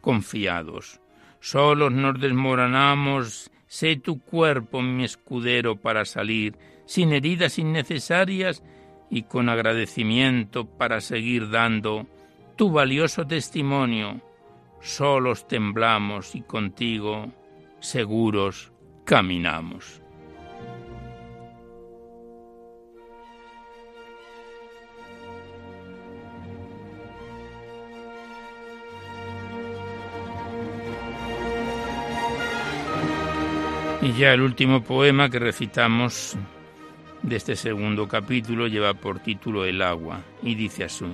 confiados. 0.00 1.00
Solos 1.40 1.90
nos 1.90 2.20
desmoronamos, 2.20 3.50
sé 3.66 3.96
tu 3.96 4.20
cuerpo 4.20 4.80
mi 4.80 5.04
escudero 5.04 5.74
para 5.74 6.04
salir, 6.04 6.56
sin 6.86 7.12
heridas 7.12 7.58
innecesarias 7.58 8.62
y 9.10 9.22
con 9.22 9.48
agradecimiento 9.48 10.66
para 10.66 11.00
seguir 11.00 11.50
dando 11.50 12.06
tu 12.56 12.70
valioso 12.70 13.26
testimonio. 13.26 14.20
Solos 14.80 15.46
temblamos 15.48 16.34
y 16.34 16.42
contigo, 16.42 17.32
seguros, 17.80 18.72
caminamos. 19.04 20.02
Y 34.02 34.12
ya 34.12 34.32
el 34.34 34.40
último 34.40 34.84
poema 34.84 35.28
que 35.28 35.40
recitamos 35.40 36.38
de 37.26 37.36
este 37.36 37.56
segundo 37.56 38.06
capítulo 38.06 38.68
lleva 38.68 38.94
por 38.94 39.18
título 39.18 39.64
El 39.64 39.82
agua 39.82 40.20
y 40.42 40.54
dice 40.54 40.84
así. 40.84 41.06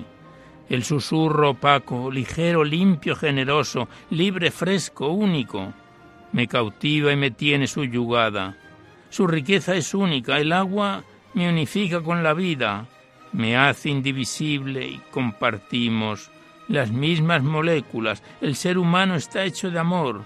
El 0.69 0.83
susurro 0.83 1.51
opaco, 1.51 2.11
ligero, 2.11 2.63
limpio, 2.63 3.15
generoso, 3.15 3.89
libre, 4.11 4.51
fresco, 4.51 5.07
único, 5.07 5.73
me 6.31 6.47
cautiva 6.47 7.11
y 7.11 7.15
me 7.15 7.31
tiene 7.31 7.65
subyugada. 7.65 8.55
Su 9.09 9.25
riqueza 9.25 9.75
es 9.75 9.93
única, 9.95 10.39
el 10.39 10.53
agua 10.53 11.03
me 11.33 11.49
unifica 11.49 12.01
con 12.01 12.21
la 12.21 12.33
vida, 12.33 12.85
me 13.31 13.57
hace 13.57 13.89
indivisible 13.89 14.87
y 14.87 15.01
compartimos 15.09 16.29
las 16.67 16.91
mismas 16.91 17.41
moléculas. 17.41 18.21
El 18.39 18.55
ser 18.55 18.77
humano 18.77 19.15
está 19.15 19.43
hecho 19.45 19.71
de 19.71 19.79
amor, 19.79 20.23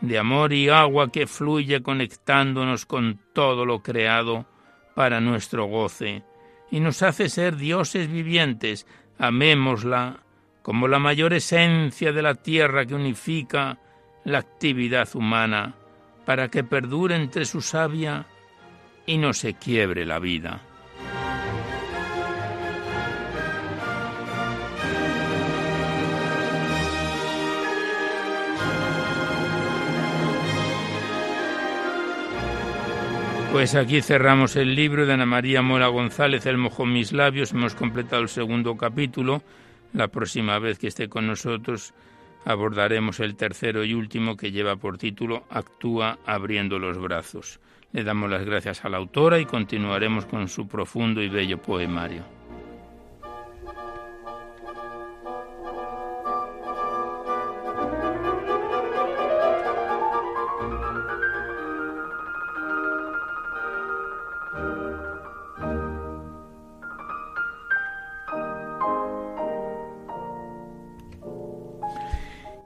de 0.00 0.18
amor 0.18 0.54
y 0.54 0.70
agua 0.70 1.12
que 1.12 1.26
fluye 1.26 1.82
conectándonos 1.82 2.86
con 2.86 3.20
todo 3.34 3.66
lo 3.66 3.82
creado 3.82 4.46
para 4.94 5.20
nuestro 5.20 5.66
goce 5.66 6.22
y 6.70 6.80
nos 6.80 7.02
hace 7.02 7.28
ser 7.28 7.56
dioses 7.56 8.10
vivientes. 8.10 8.86
Amémosla 9.18 10.20
como 10.62 10.88
la 10.88 10.98
mayor 10.98 11.32
esencia 11.32 12.12
de 12.12 12.22
la 12.22 12.34
tierra 12.34 12.86
que 12.86 12.94
unifica 12.94 13.78
la 14.24 14.38
actividad 14.38 15.08
humana 15.14 15.74
para 16.24 16.48
que 16.48 16.64
perdure 16.64 17.16
entre 17.16 17.44
su 17.44 17.60
savia 17.60 18.26
y 19.06 19.18
no 19.18 19.32
se 19.32 19.54
quiebre 19.54 20.06
la 20.06 20.18
vida. 20.18 20.62
Pues 33.52 33.74
aquí 33.74 34.00
cerramos 34.00 34.54
el 34.54 34.76
libro 34.76 35.06
de 35.06 35.12
Ana 35.12 35.26
María 35.26 35.60
Mora 35.60 35.88
González, 35.88 36.46
El 36.46 36.56
mojó 36.56 36.86
mis 36.86 37.12
labios. 37.12 37.50
Hemos 37.50 37.74
completado 37.74 38.22
el 38.22 38.28
segundo 38.28 38.76
capítulo. 38.76 39.42
La 39.92 40.06
próxima 40.06 40.60
vez 40.60 40.78
que 40.78 40.86
esté 40.86 41.08
con 41.08 41.26
nosotros 41.26 41.92
abordaremos 42.44 43.18
el 43.18 43.34
tercero 43.34 43.84
y 43.84 43.92
último 43.92 44.36
que 44.36 44.52
lleva 44.52 44.76
por 44.76 44.98
título 44.98 45.44
Actúa 45.50 46.20
abriendo 46.24 46.78
los 46.78 46.96
brazos. 46.98 47.58
Le 47.92 48.04
damos 48.04 48.30
las 48.30 48.44
gracias 48.44 48.84
a 48.84 48.88
la 48.88 48.98
autora 48.98 49.40
y 49.40 49.46
continuaremos 49.46 50.26
con 50.26 50.48
su 50.48 50.68
profundo 50.68 51.20
y 51.20 51.28
bello 51.28 51.58
poemario. 51.60 52.39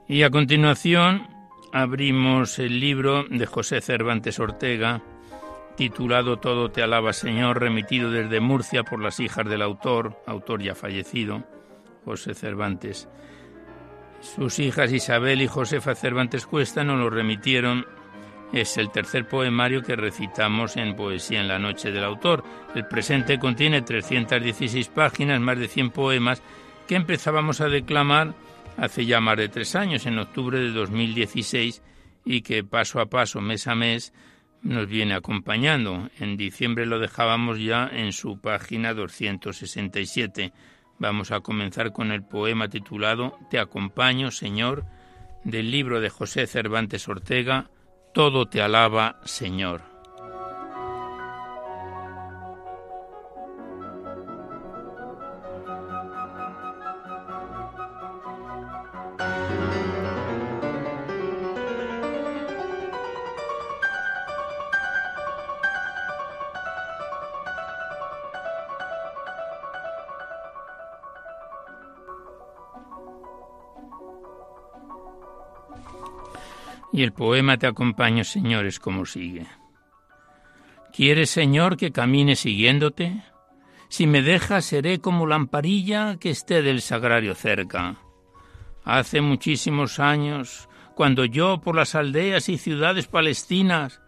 Y 0.07 0.21
a 0.21 0.29
continuación 0.29 1.27
abrimos 1.73 2.59
el 2.59 2.79
libro 2.79 3.23
de 3.27 3.47
José 3.47 3.81
Cervantes 3.81 4.39
Ortega, 4.39 5.01
titulado 5.75 6.37
Todo 6.37 6.69
te 6.69 6.83
alaba 6.83 7.11
Señor, 7.11 7.59
remitido 7.59 8.11
desde 8.11 8.39
Murcia 8.39 8.83
por 8.83 9.01
las 9.01 9.19
hijas 9.19 9.49
del 9.49 9.63
autor, 9.63 10.21
autor 10.27 10.61
ya 10.61 10.75
fallecido, 10.75 11.43
José 12.05 12.35
Cervantes. 12.35 13.09
Sus 14.21 14.59
hijas 14.59 14.93
Isabel 14.93 15.41
y 15.41 15.47
Josefa 15.47 15.95
Cervantes 15.95 16.45
Cuesta 16.45 16.83
nos 16.83 16.99
lo 16.99 17.09
remitieron. 17.09 17.87
Es 18.53 18.77
el 18.77 18.91
tercer 18.91 19.27
poemario 19.27 19.81
que 19.81 19.95
recitamos 19.95 20.77
en 20.77 20.95
Poesía 20.95 21.41
en 21.41 21.47
la 21.47 21.57
Noche 21.57 21.91
del 21.91 22.03
autor. 22.03 22.43
El 22.75 22.85
presente 22.85 23.39
contiene 23.39 23.81
316 23.81 24.87
páginas, 24.89 25.41
más 25.41 25.57
de 25.57 25.67
100 25.67 25.89
poemas, 25.89 26.43
que 26.87 26.95
empezábamos 26.95 27.59
a 27.59 27.69
declamar 27.69 28.35
hace 28.77 29.05
ya 29.05 29.19
más 29.19 29.37
de 29.37 29.49
tres 29.49 29.75
años, 29.75 30.05
en 30.05 30.19
octubre 30.19 30.59
de 30.59 30.71
2016, 30.71 31.81
y 32.25 32.41
que 32.41 32.63
paso 32.63 32.99
a 32.99 33.07
paso, 33.07 33.41
mes 33.41 33.67
a 33.67 33.75
mes, 33.75 34.13
nos 34.61 34.87
viene 34.87 35.13
acompañando. 35.13 36.09
En 36.19 36.37
diciembre 36.37 36.85
lo 36.85 36.99
dejábamos 36.99 37.59
ya 37.59 37.87
en 37.91 38.11
su 38.11 38.39
página 38.39 38.93
267. 38.93 40.53
Vamos 40.97 41.31
a 41.31 41.41
comenzar 41.41 41.91
con 41.91 42.11
el 42.11 42.23
poema 42.23 42.67
titulado 42.67 43.37
Te 43.49 43.59
acompaño, 43.59 44.31
Señor, 44.31 44.85
del 45.43 45.69
libro 45.69 46.01
de 46.01 46.09
José 46.09 46.47
Cervantes 46.47 47.07
Ortega, 47.07 47.69
Todo 48.13 48.47
te 48.47 48.61
alaba, 48.61 49.19
Señor. 49.25 49.94
El 77.05 77.13
poema 77.13 77.57
Te 77.57 77.67
acompaño, 77.67 78.23
Señor, 78.23 78.65
es 78.65 78.79
como 78.79 79.05
sigue. 79.05 79.45
¿Quieres, 80.91 81.29
Señor, 81.29 81.77
que 81.77 81.91
camine 81.91 82.35
siguiéndote? 82.35 83.21
Si 83.89 84.07
me 84.07 84.21
dejas, 84.21 84.65
seré 84.65 84.99
como 84.99 85.27
lamparilla 85.27 86.17
que 86.19 86.31
esté 86.31 86.61
del 86.61 86.81
sagrario 86.81 87.35
cerca. 87.35 87.97
Hace 88.83 89.21
muchísimos 89.21 89.99
años, 89.99 90.67
cuando 90.95 91.25
yo 91.25 91.61
por 91.61 91.75
las 91.75 91.95
aldeas 91.95 92.49
y 92.49 92.57
ciudades 92.57 93.07
palestinas 93.07 94.01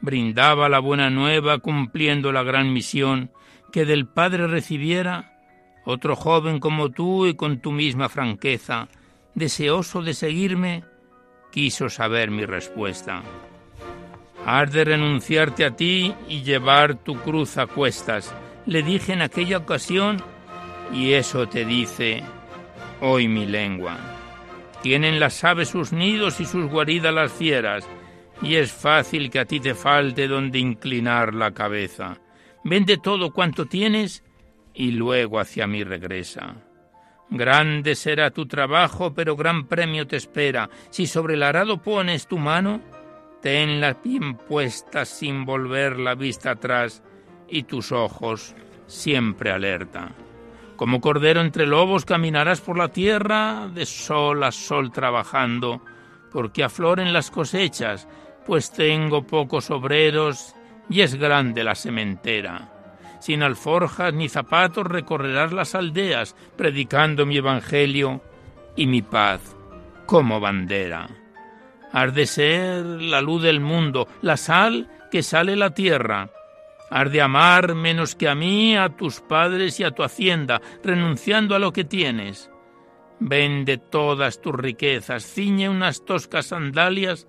brindaba 0.00 0.68
la 0.68 0.78
buena 0.78 1.10
nueva 1.10 1.58
cumpliendo 1.58 2.32
la 2.32 2.42
gran 2.42 2.72
misión 2.72 3.30
que 3.72 3.84
del 3.84 4.06
Padre 4.06 4.46
recibiera, 4.46 5.38
otro 5.84 6.16
joven 6.16 6.60
como 6.60 6.90
tú 6.90 7.26
y 7.26 7.34
con 7.34 7.60
tu 7.60 7.72
misma 7.72 8.08
franqueza, 8.08 8.88
deseoso 9.34 10.00
de 10.00 10.14
seguirme, 10.14 10.84
quiso 11.50 11.88
saber 11.88 12.30
mi 12.30 12.44
respuesta. 12.44 13.22
Has 14.46 14.72
de 14.72 14.84
renunciarte 14.84 15.64
a 15.64 15.76
ti 15.76 16.14
y 16.28 16.42
llevar 16.42 16.94
tu 16.94 17.16
cruz 17.16 17.58
a 17.58 17.66
cuestas, 17.66 18.34
le 18.66 18.82
dije 18.82 19.12
en 19.12 19.22
aquella 19.22 19.58
ocasión, 19.58 20.22
y 20.92 21.12
eso 21.12 21.48
te 21.48 21.64
dice 21.64 22.22
hoy 23.00 23.28
mi 23.28 23.46
lengua. 23.46 23.96
Tienen 24.82 25.20
las 25.20 25.42
aves 25.44 25.70
sus 25.70 25.92
nidos 25.92 26.40
y 26.40 26.44
sus 26.44 26.70
guaridas 26.70 27.12
las 27.12 27.32
fieras, 27.32 27.86
y 28.40 28.54
es 28.54 28.72
fácil 28.72 29.30
que 29.30 29.40
a 29.40 29.44
ti 29.44 29.60
te 29.60 29.74
falte 29.74 30.28
donde 30.28 30.58
inclinar 30.58 31.34
la 31.34 31.52
cabeza. 31.52 32.18
Vende 32.64 32.98
todo 32.98 33.32
cuanto 33.32 33.66
tienes 33.66 34.22
y 34.74 34.92
luego 34.92 35.40
hacia 35.40 35.66
mí 35.66 35.82
regresa. 35.82 36.67
Grande 37.30 37.94
será 37.94 38.30
tu 38.30 38.46
trabajo, 38.46 39.12
pero 39.12 39.36
gran 39.36 39.66
premio 39.66 40.06
te 40.06 40.16
espera. 40.16 40.70
Si 40.90 41.06
sobre 41.06 41.34
el 41.34 41.42
arado 41.42 41.82
pones 41.82 42.26
tu 42.26 42.38
mano, 42.38 42.80
tenla 43.42 43.98
bien 44.02 44.36
puesta 44.36 45.04
sin 45.04 45.44
volver 45.44 45.98
la 45.98 46.14
vista 46.14 46.52
atrás 46.52 47.02
y 47.48 47.64
tus 47.64 47.92
ojos 47.92 48.54
siempre 48.86 49.50
alerta. 49.50 50.10
Como 50.76 51.00
cordero 51.00 51.40
entre 51.40 51.66
lobos 51.66 52.04
caminarás 52.04 52.60
por 52.60 52.78
la 52.78 52.88
tierra, 52.88 53.68
de 53.74 53.84
sol 53.84 54.42
a 54.44 54.52
sol 54.52 54.92
trabajando, 54.92 55.82
porque 56.30 56.64
afloren 56.64 57.12
las 57.12 57.30
cosechas, 57.30 58.08
pues 58.46 58.72
tengo 58.72 59.26
pocos 59.26 59.70
obreros 59.70 60.54
y 60.88 61.00
es 61.02 61.16
grande 61.16 61.64
la 61.64 61.74
sementera. 61.74 62.77
Sin 63.20 63.42
alforjas 63.42 64.14
ni 64.14 64.28
zapatos 64.28 64.86
recorrerás 64.86 65.52
las 65.52 65.74
aldeas, 65.74 66.36
predicando 66.56 67.26
mi 67.26 67.38
evangelio 67.38 68.22
y 68.76 68.86
mi 68.86 69.02
paz 69.02 69.56
como 70.06 70.40
bandera. 70.40 71.08
Has 71.92 72.14
de 72.14 72.26
ser 72.26 72.84
la 72.84 73.20
luz 73.20 73.42
del 73.42 73.60
mundo, 73.60 74.08
la 74.22 74.36
sal 74.36 74.88
que 75.10 75.22
sale 75.22 75.56
la 75.56 75.70
tierra, 75.70 76.30
Has 76.90 77.12
de 77.12 77.20
amar 77.20 77.74
menos 77.74 78.14
que 78.14 78.28
a 78.28 78.34
mí, 78.34 78.76
a 78.76 78.88
tus 78.88 79.20
padres 79.20 79.78
y 79.78 79.84
a 79.84 79.90
tu 79.90 80.02
hacienda, 80.02 80.62
renunciando 80.82 81.54
a 81.54 81.58
lo 81.58 81.72
que 81.72 81.84
tienes. 81.84 82.50
Vende 83.20 83.76
todas 83.76 84.40
tus 84.40 84.54
riquezas, 84.54 85.24
ciñe 85.24 85.68
unas 85.68 86.04
toscas 86.04 86.46
sandalias 86.46 87.26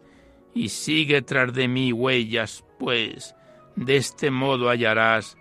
y 0.53 0.69
sigue 0.69 1.21
tras 1.21 1.53
de 1.53 1.67
mí 1.67 1.91
huellas, 1.91 2.63
pues 2.77 3.35
de 3.75 3.97
este 3.97 4.31
modo 4.31 4.69
hallarás 4.69 5.37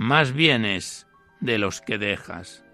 más 0.00 0.32
bienes 0.32 1.06
de 1.40 1.58
los 1.58 1.82
que 1.82 1.98
dejas. 1.98 2.64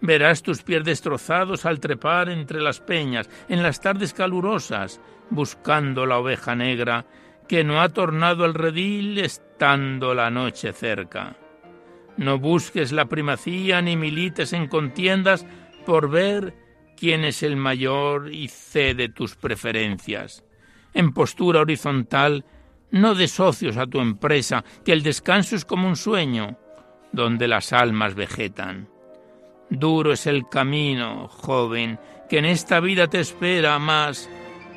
Verás 0.00 0.42
tus 0.42 0.62
pies 0.62 0.82
destrozados 0.82 1.66
al 1.66 1.78
trepar 1.78 2.30
entre 2.30 2.62
las 2.62 2.80
peñas, 2.80 3.28
en 3.50 3.62
las 3.62 3.82
tardes 3.82 4.14
calurosas, 4.14 4.98
buscando 5.28 6.06
la 6.06 6.16
oveja 6.16 6.56
negra 6.56 7.04
que 7.46 7.64
no 7.64 7.82
ha 7.82 7.90
tornado 7.90 8.44
al 8.44 8.54
redil 8.54 9.18
estando 9.18 10.14
la 10.14 10.30
noche 10.30 10.72
cerca. 10.72 11.36
No 12.16 12.38
busques 12.38 12.92
la 12.92 13.04
primacía 13.04 13.82
ni 13.82 13.98
milites 13.98 14.54
en 14.54 14.66
contiendas 14.66 15.44
por 15.84 16.08
ver 16.08 16.54
quién 16.96 17.26
es 17.26 17.42
el 17.42 17.56
mayor 17.56 18.32
y 18.32 18.48
cede 18.48 19.10
tus 19.10 19.36
preferencias. 19.36 20.44
En 20.94 21.12
postura 21.12 21.60
horizontal, 21.60 22.46
no 22.90 23.14
des 23.14 23.32
socios 23.32 23.76
a 23.76 23.86
tu 23.86 24.00
empresa, 24.00 24.64
que 24.82 24.94
el 24.94 25.02
descanso 25.02 25.56
es 25.56 25.66
como 25.66 25.86
un 25.86 25.96
sueño, 25.96 26.56
donde 27.12 27.48
las 27.48 27.72
almas 27.72 28.14
vegetan. 28.14 28.88
Duro 29.68 30.12
es 30.12 30.26
el 30.26 30.48
camino, 30.48 31.28
joven, 31.28 31.98
que 32.28 32.38
en 32.38 32.44
esta 32.44 32.80
vida 32.80 33.06
te 33.08 33.20
espera, 33.20 33.78
más 33.78 34.28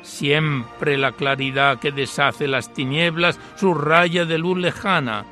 Siempre 0.04 0.98
la 0.98 1.12
claridad 1.12 1.78
que 1.78 1.90
deshace 1.90 2.46
las 2.46 2.72
tinieblas, 2.74 3.40
su 3.56 3.72
raya 3.72 4.26
de 4.26 4.36
luz 4.36 4.58
lejana, 4.58 5.24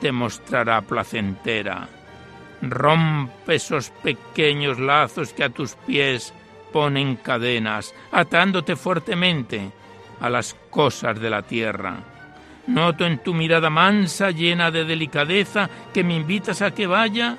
te 0.00 0.10
mostrará 0.10 0.80
placentera. 0.80 1.86
Rompe 2.62 3.56
esos 3.56 3.90
pequeños 3.90 4.78
lazos 4.78 5.34
que 5.34 5.44
a 5.44 5.50
tus 5.50 5.74
pies 5.74 6.32
ponen 6.72 7.16
cadenas, 7.16 7.94
atándote 8.10 8.74
fuertemente 8.74 9.70
a 10.18 10.30
las 10.30 10.54
cosas 10.70 11.20
de 11.20 11.28
la 11.28 11.42
tierra. 11.42 12.15
Noto 12.66 13.06
en 13.06 13.18
tu 13.18 13.32
mirada 13.32 13.70
mansa, 13.70 14.30
llena 14.30 14.70
de 14.70 14.84
delicadeza, 14.84 15.70
que 15.94 16.02
me 16.02 16.16
invitas 16.16 16.62
a 16.62 16.72
que 16.72 16.86
vaya 16.86 17.38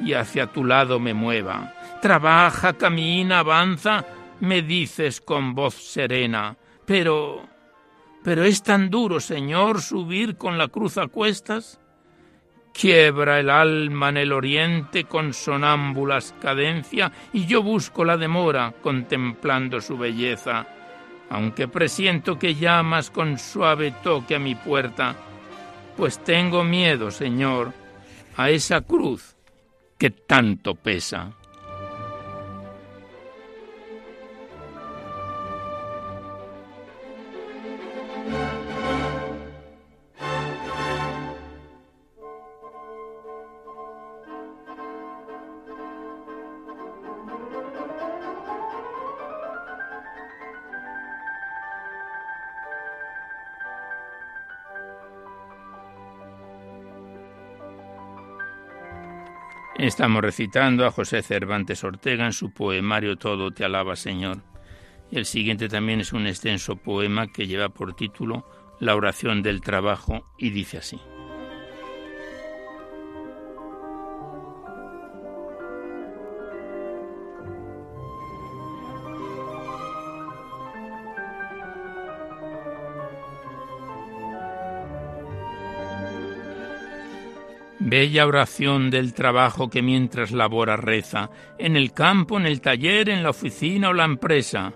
y 0.00 0.12
hacia 0.12 0.46
tu 0.48 0.64
lado 0.64 1.00
me 1.00 1.14
mueva. 1.14 1.72
Trabaja, 2.02 2.74
camina, 2.74 3.38
avanza, 3.38 4.04
me 4.40 4.62
dices 4.62 5.20
con 5.20 5.54
voz 5.54 5.74
serena, 5.74 6.56
pero... 6.84 7.48
pero 8.22 8.44
es 8.44 8.62
tan 8.62 8.90
duro, 8.90 9.20
Señor, 9.20 9.80
subir 9.80 10.36
con 10.36 10.58
la 10.58 10.68
cruz 10.68 10.98
a 10.98 11.06
cuestas. 11.06 11.80
Quiebra 12.74 13.40
el 13.40 13.48
alma 13.48 14.10
en 14.10 14.18
el 14.18 14.32
oriente 14.32 15.04
con 15.04 15.32
sonámbulas 15.32 16.34
cadencia 16.38 17.10
y 17.32 17.46
yo 17.46 17.62
busco 17.62 18.04
la 18.04 18.18
demora 18.18 18.74
contemplando 18.82 19.80
su 19.80 19.96
belleza, 19.96 20.66
aunque 21.30 21.68
presiento 21.68 22.38
que 22.38 22.54
llamas 22.54 23.10
con 23.10 23.38
suave 23.38 23.92
toque 24.02 24.36
a 24.36 24.38
mi 24.38 24.54
puerta, 24.54 25.16
pues 25.96 26.22
tengo 26.22 26.62
miedo, 26.64 27.10
Señor, 27.10 27.72
a 28.36 28.50
esa 28.50 28.82
cruz 28.82 29.36
que 29.98 30.10
tanto 30.10 30.74
pesa. 30.74 31.32
Estamos 59.96 60.20
recitando 60.20 60.84
a 60.84 60.90
José 60.90 61.22
Cervantes 61.22 61.82
Ortega 61.82 62.26
en 62.26 62.34
su 62.34 62.50
poemario 62.50 63.16
Todo 63.16 63.50
te 63.50 63.64
alaba 63.64 63.96
Señor. 63.96 64.42
El 65.10 65.24
siguiente 65.24 65.70
también 65.70 66.00
es 66.00 66.12
un 66.12 66.26
extenso 66.26 66.76
poema 66.76 67.28
que 67.32 67.46
lleva 67.46 67.70
por 67.70 67.96
título 67.96 68.46
La 68.78 68.94
oración 68.94 69.42
del 69.42 69.62
trabajo 69.62 70.34
y 70.36 70.50
dice 70.50 70.76
así. 70.76 71.00
Bella 87.88 88.26
oración 88.26 88.90
del 88.90 89.14
trabajo 89.14 89.70
que 89.70 89.80
mientras 89.80 90.32
labora 90.32 90.76
reza, 90.76 91.30
en 91.56 91.76
el 91.76 91.92
campo, 91.92 92.36
en 92.36 92.44
el 92.44 92.60
taller, 92.60 93.08
en 93.08 93.22
la 93.22 93.30
oficina 93.30 93.90
o 93.90 93.92
la 93.92 94.04
empresa, 94.04 94.72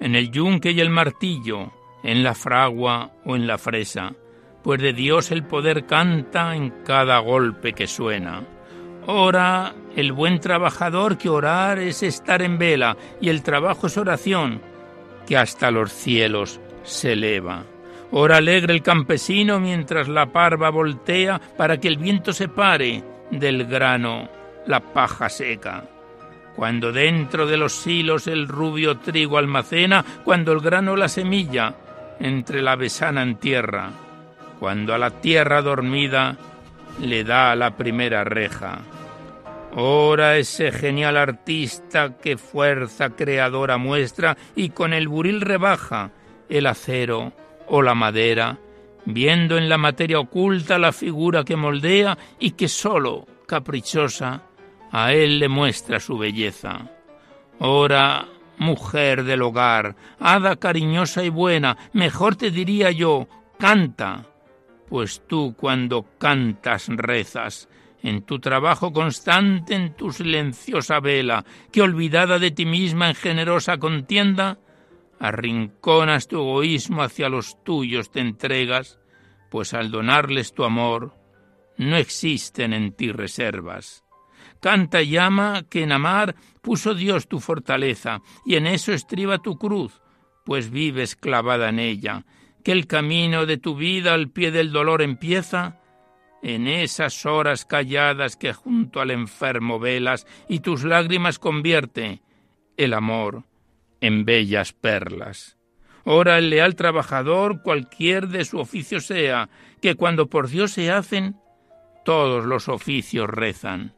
en 0.00 0.16
el 0.16 0.32
yunque 0.32 0.72
y 0.72 0.80
el 0.80 0.90
martillo, 0.90 1.70
en 2.02 2.24
la 2.24 2.34
fragua 2.34 3.12
o 3.24 3.36
en 3.36 3.46
la 3.46 3.58
fresa, 3.58 4.12
pues 4.64 4.82
de 4.82 4.92
Dios 4.92 5.30
el 5.30 5.44
poder 5.44 5.86
canta 5.86 6.56
en 6.56 6.82
cada 6.84 7.20
golpe 7.20 7.74
que 7.74 7.86
suena. 7.86 8.42
Ora 9.06 9.76
el 9.94 10.10
buen 10.10 10.40
trabajador 10.40 11.16
que 11.16 11.28
orar 11.28 11.78
es 11.78 12.02
estar 12.02 12.42
en 12.42 12.58
vela 12.58 12.96
y 13.20 13.28
el 13.28 13.44
trabajo 13.44 13.86
es 13.86 13.96
oración 13.96 14.60
que 15.28 15.36
hasta 15.36 15.70
los 15.70 15.92
cielos 15.92 16.58
se 16.82 17.12
eleva. 17.12 17.66
Ora 18.10 18.38
alegre 18.38 18.72
el 18.72 18.82
campesino 18.82 19.60
mientras 19.60 20.08
la 20.08 20.26
parva 20.26 20.70
voltea 20.70 21.40
para 21.56 21.78
que 21.78 21.88
el 21.88 21.98
viento 21.98 22.32
separe 22.32 23.02
del 23.30 23.66
grano 23.66 24.28
la 24.66 24.80
paja 24.80 25.28
seca. 25.28 25.84
Cuando 26.56 26.90
dentro 26.90 27.46
de 27.46 27.56
los 27.56 27.72
silos 27.72 28.26
el 28.26 28.48
rubio 28.48 28.98
trigo 28.98 29.38
almacena, 29.38 30.04
cuando 30.24 30.52
el 30.52 30.60
grano 30.60 30.96
la 30.96 31.08
semilla 31.08 31.74
entre 32.18 32.62
la 32.62 32.76
besana 32.76 33.22
en 33.22 33.36
tierra, 33.36 33.90
cuando 34.58 34.94
a 34.94 34.98
la 34.98 35.10
tierra 35.10 35.62
dormida 35.62 36.36
le 37.00 37.22
da 37.24 37.54
la 37.54 37.76
primera 37.76 38.24
reja, 38.24 38.80
Ora 39.74 40.38
ese 40.38 40.72
genial 40.72 41.16
artista 41.16 42.16
que 42.16 42.38
fuerza 42.38 43.10
creadora 43.10 43.76
muestra 43.76 44.36
y 44.56 44.70
con 44.70 44.94
el 44.94 45.08
buril 45.08 45.42
rebaja 45.42 46.10
el 46.48 46.66
acero 46.66 47.32
o 47.68 47.82
la 47.82 47.94
madera, 47.94 48.58
viendo 49.04 49.56
en 49.56 49.68
la 49.68 49.78
materia 49.78 50.20
oculta 50.20 50.78
la 50.78 50.92
figura 50.92 51.44
que 51.44 51.56
moldea 51.56 52.18
y 52.38 52.52
que 52.52 52.68
sólo, 52.68 53.26
caprichosa, 53.46 54.42
a 54.90 55.12
él 55.12 55.38
le 55.38 55.48
muestra 55.48 56.00
su 56.00 56.18
belleza. 56.18 56.90
Ora, 57.58 58.26
mujer 58.58 59.24
del 59.24 59.42
hogar, 59.42 59.96
hada 60.18 60.56
cariñosa 60.56 61.24
y 61.24 61.28
buena, 61.28 61.76
mejor 61.92 62.36
te 62.36 62.50
diría 62.50 62.90
yo, 62.90 63.28
canta, 63.58 64.26
pues 64.88 65.22
tú 65.26 65.54
cuando 65.56 66.06
cantas 66.18 66.88
rezas, 66.88 67.68
en 68.02 68.22
tu 68.22 68.38
trabajo 68.38 68.92
constante, 68.92 69.74
en 69.74 69.94
tu 69.94 70.12
silenciosa 70.12 71.00
vela, 71.00 71.44
que 71.72 71.82
olvidada 71.82 72.38
de 72.38 72.50
ti 72.50 72.64
misma 72.64 73.08
en 73.08 73.14
generosa 73.14 73.78
contienda, 73.78 74.58
arrinconas 75.20 76.28
tu 76.28 76.36
egoísmo 76.36 77.02
hacia 77.02 77.28
los 77.28 77.62
tuyos 77.64 78.10
te 78.10 78.20
entregas, 78.20 78.98
pues 79.50 79.74
al 79.74 79.90
donarles 79.90 80.52
tu 80.52 80.64
amor, 80.64 81.14
no 81.76 81.96
existen 81.96 82.72
en 82.72 82.92
ti 82.92 83.12
reservas. 83.12 84.04
Canta 84.60 85.02
y 85.02 85.10
llama 85.10 85.64
que 85.68 85.82
en 85.82 85.92
amar 85.92 86.34
puso 86.62 86.94
Dios 86.94 87.28
tu 87.28 87.40
fortaleza, 87.40 88.20
y 88.44 88.56
en 88.56 88.66
eso 88.66 88.92
estriba 88.92 89.38
tu 89.38 89.56
cruz, 89.58 90.02
pues 90.44 90.70
vives 90.70 91.16
clavada 91.16 91.68
en 91.68 91.78
ella, 91.78 92.24
que 92.64 92.72
el 92.72 92.86
camino 92.86 93.46
de 93.46 93.56
tu 93.56 93.76
vida 93.76 94.14
al 94.14 94.30
pie 94.30 94.50
del 94.50 94.72
dolor 94.72 95.02
empieza, 95.02 95.80
en 96.42 96.68
esas 96.68 97.26
horas 97.26 97.64
calladas 97.64 98.36
que 98.36 98.52
junto 98.52 99.00
al 99.00 99.10
enfermo 99.10 99.80
velas 99.80 100.26
y 100.48 100.60
tus 100.60 100.84
lágrimas 100.84 101.38
convierte 101.40 102.22
el 102.76 102.94
amor 102.94 103.47
en 104.00 104.24
bellas 104.24 104.72
perlas. 104.72 105.56
Ora 106.04 106.38
el 106.38 106.50
leal 106.50 106.74
trabajador, 106.74 107.62
cualquier 107.62 108.28
de 108.28 108.44
su 108.44 108.58
oficio 108.58 109.00
sea, 109.00 109.50
que 109.82 109.94
cuando 109.94 110.28
por 110.28 110.48
Dios 110.48 110.72
se 110.72 110.90
hacen, 110.90 111.36
todos 112.04 112.44
los 112.44 112.68
oficios 112.68 113.28
rezan. 113.28 113.94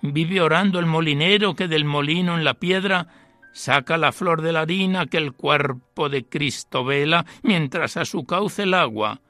Vive 0.00 0.40
orando 0.40 0.78
el 0.78 0.86
molinero 0.86 1.54
que 1.54 1.68
del 1.68 1.84
molino 1.84 2.36
en 2.36 2.44
la 2.44 2.54
piedra 2.54 3.08
saca 3.52 3.98
la 3.98 4.12
flor 4.12 4.40
de 4.40 4.52
la 4.52 4.62
harina 4.62 5.06
que 5.06 5.18
el 5.18 5.32
cuerpo 5.32 6.08
de 6.08 6.24
Cristo 6.24 6.84
vela, 6.84 7.26
mientras 7.42 7.96
a 7.96 8.04
su 8.04 8.24
cauce 8.24 8.62
el 8.62 8.74
agua 8.74 9.20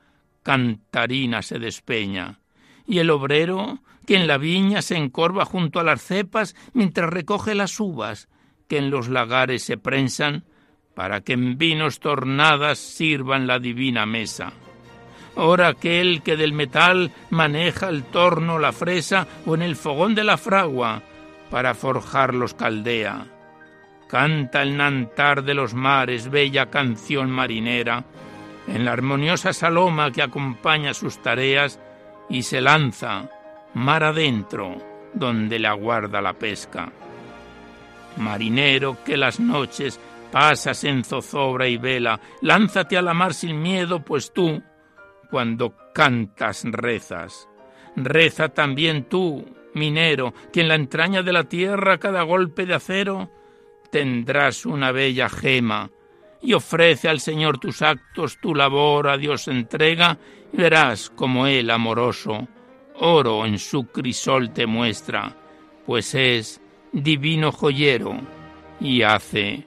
cantarina 0.42 1.42
se 1.42 1.58
despeña 1.58 2.40
y 2.86 2.98
el 2.98 3.10
obrero 3.10 3.80
que 4.06 4.16
en 4.16 4.26
la 4.26 4.38
viña 4.38 4.82
se 4.82 4.96
encorva 4.96 5.44
junto 5.44 5.78
a 5.78 5.84
las 5.84 6.02
cepas 6.02 6.56
mientras 6.72 7.10
recoge 7.10 7.54
las 7.54 7.78
uvas 7.78 8.28
que 8.72 8.78
en 8.78 8.88
los 8.88 9.10
lagares 9.10 9.64
se 9.64 9.76
prensan 9.76 10.44
para 10.94 11.20
que 11.20 11.34
en 11.34 11.58
vinos 11.58 12.00
tornadas 12.00 12.78
sirvan 12.78 13.46
la 13.46 13.58
divina 13.58 14.06
mesa. 14.06 14.54
Ora 15.34 15.68
aquel 15.68 16.22
que 16.22 16.38
del 16.38 16.54
metal 16.54 17.12
maneja 17.28 17.90
el 17.90 18.02
torno, 18.04 18.58
la 18.58 18.72
fresa 18.72 19.26
o 19.44 19.54
en 19.54 19.60
el 19.60 19.76
fogón 19.76 20.14
de 20.14 20.24
la 20.24 20.38
fragua 20.38 21.02
para 21.50 21.74
forjar 21.74 22.34
los 22.34 22.54
caldea. 22.54 23.26
Canta 24.08 24.62
el 24.62 24.78
nantar 24.78 25.44
de 25.44 25.52
los 25.52 25.74
mares, 25.74 26.30
bella 26.30 26.70
canción 26.70 27.30
marinera, 27.30 28.06
en 28.68 28.86
la 28.86 28.92
armoniosa 28.92 29.52
saloma 29.52 30.12
que 30.12 30.22
acompaña 30.22 30.94
sus 30.94 31.20
tareas 31.20 31.78
y 32.30 32.44
se 32.44 32.62
lanza 32.62 33.28
mar 33.74 34.02
adentro 34.02 34.78
donde 35.12 35.58
le 35.58 35.68
aguarda 35.68 36.22
la 36.22 36.32
pesca. 36.32 36.90
Marinero 38.16 38.98
que 39.04 39.16
las 39.16 39.40
noches 39.40 40.00
pasas 40.30 40.82
en 40.84 41.04
zozobra 41.04 41.68
y 41.68 41.76
vela, 41.76 42.18
lánzate 42.40 42.96
a 42.96 43.02
la 43.02 43.14
mar 43.14 43.34
sin 43.34 43.60
miedo, 43.60 44.02
pues 44.02 44.32
tú, 44.32 44.62
cuando 45.30 45.74
cantas, 45.94 46.64
rezas. 46.64 47.48
Reza 47.94 48.48
también 48.48 49.04
tú, 49.04 49.44
minero, 49.74 50.32
que 50.52 50.62
en 50.62 50.68
la 50.68 50.74
entraña 50.74 51.22
de 51.22 51.32
la 51.32 51.44
tierra 51.44 51.98
cada 51.98 52.22
golpe 52.22 52.64
de 52.64 52.74
acero 52.74 53.30
tendrás 53.90 54.64
una 54.64 54.90
bella 54.90 55.28
gema, 55.28 55.90
y 56.40 56.54
ofrece 56.54 57.10
al 57.10 57.20
Señor 57.20 57.58
tus 57.58 57.82
actos, 57.82 58.38
tu 58.40 58.54
labor 58.54 59.08
a 59.08 59.18
Dios 59.18 59.48
entrega, 59.48 60.16
y 60.50 60.56
verás 60.56 61.10
como 61.10 61.46
Él 61.46 61.70
amoroso, 61.70 62.48
oro 62.94 63.44
en 63.44 63.58
su 63.58 63.88
crisol 63.88 64.52
te 64.54 64.66
muestra, 64.66 65.36
pues 65.84 66.14
es 66.14 66.61
divino 66.92 67.52
joyero 67.52 68.20
y 68.80 69.02
hace 69.02 69.64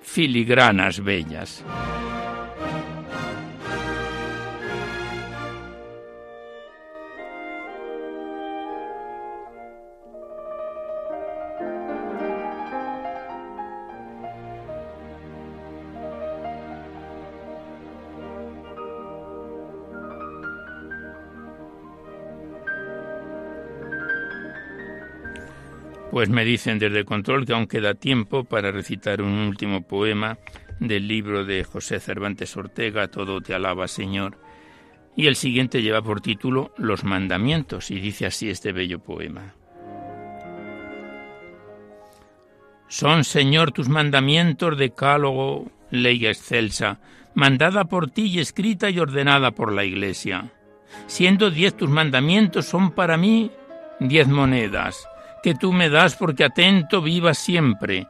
filigranas 0.00 1.02
bellas. 1.02 1.64
Pues 26.18 26.30
me 26.30 26.44
dicen 26.44 26.80
desde 26.80 27.04
control 27.04 27.46
que 27.46 27.52
aún 27.52 27.68
queda 27.68 27.94
tiempo 27.94 28.42
para 28.42 28.72
recitar 28.72 29.22
un 29.22 29.38
último 29.38 29.82
poema 29.82 30.36
del 30.80 31.06
libro 31.06 31.44
de 31.44 31.62
José 31.62 32.00
Cervantes 32.00 32.56
Ortega, 32.56 33.06
Todo 33.06 33.40
te 33.40 33.54
alaba, 33.54 33.86
Señor. 33.86 34.36
Y 35.14 35.28
el 35.28 35.36
siguiente 35.36 35.80
lleva 35.80 36.02
por 36.02 36.20
título 36.20 36.74
Los 36.76 37.04
mandamientos, 37.04 37.92
y 37.92 38.00
dice 38.00 38.26
así 38.26 38.50
este 38.50 38.72
bello 38.72 38.98
poema. 38.98 39.54
Son, 42.88 43.22
Señor, 43.22 43.70
tus 43.70 43.88
mandamientos, 43.88 44.76
decálogo, 44.76 45.70
ley 45.92 46.26
excelsa, 46.26 46.98
mandada 47.34 47.84
por 47.84 48.10
ti 48.10 48.22
y 48.22 48.40
escrita 48.40 48.90
y 48.90 48.98
ordenada 48.98 49.52
por 49.52 49.72
la 49.72 49.84
Iglesia. 49.84 50.50
Siendo 51.06 51.52
diez 51.52 51.76
tus 51.76 51.88
mandamientos, 51.88 52.66
son 52.66 52.90
para 52.90 53.16
mí 53.16 53.52
diez 54.00 54.26
monedas 54.26 55.06
que 55.42 55.54
tú 55.54 55.72
me 55.72 55.88
das 55.88 56.16
porque 56.16 56.44
atento 56.44 57.02
viva 57.02 57.34
siempre 57.34 58.06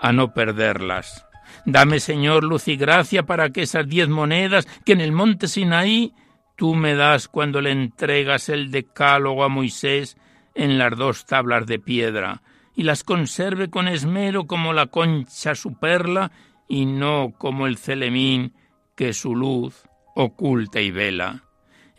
a 0.00 0.12
no 0.12 0.32
perderlas. 0.32 1.26
Dame, 1.64 2.00
Señor, 2.00 2.44
luz 2.44 2.68
y 2.68 2.76
gracia 2.76 3.24
para 3.24 3.50
que 3.50 3.62
esas 3.62 3.86
diez 3.86 4.08
monedas 4.08 4.66
que 4.84 4.92
en 4.92 5.00
el 5.00 5.12
monte 5.12 5.48
Sinaí 5.48 6.14
tú 6.56 6.74
me 6.74 6.94
das 6.94 7.28
cuando 7.28 7.60
le 7.60 7.70
entregas 7.70 8.48
el 8.48 8.70
decálogo 8.70 9.44
a 9.44 9.48
Moisés 9.48 10.16
en 10.54 10.78
las 10.78 10.96
dos 10.96 11.26
tablas 11.26 11.66
de 11.66 11.78
piedra, 11.78 12.42
y 12.74 12.82
las 12.82 13.04
conserve 13.04 13.70
con 13.70 13.88
esmero 13.88 14.46
como 14.46 14.72
la 14.72 14.86
concha 14.86 15.54
su 15.54 15.78
perla, 15.78 16.32
y 16.68 16.86
no 16.86 17.32
como 17.36 17.66
el 17.66 17.78
celemín 17.78 18.54
que 18.94 19.12
su 19.12 19.34
luz 19.34 19.84
oculta 20.14 20.80
y 20.80 20.90
vela. 20.90 21.44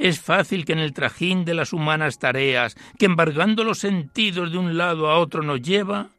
Es 0.02 0.20
fácil 0.20 0.66
que 0.66 0.74
en 0.74 0.80
el 0.80 0.94
trajín 0.94 1.46
de 1.46 1.54
las 1.54 1.74
humanas 1.74 2.18
tareas, 2.18 2.76
que 2.98 3.06
embargando 3.06 3.64
los 3.64 3.78
sentidos 3.78 4.52
de 4.52 4.58
un 4.58 4.76
lado 4.76 5.12
a 5.12 5.20
otro 5.20 5.44
nos 5.44 5.62
lleva, 5.62 6.10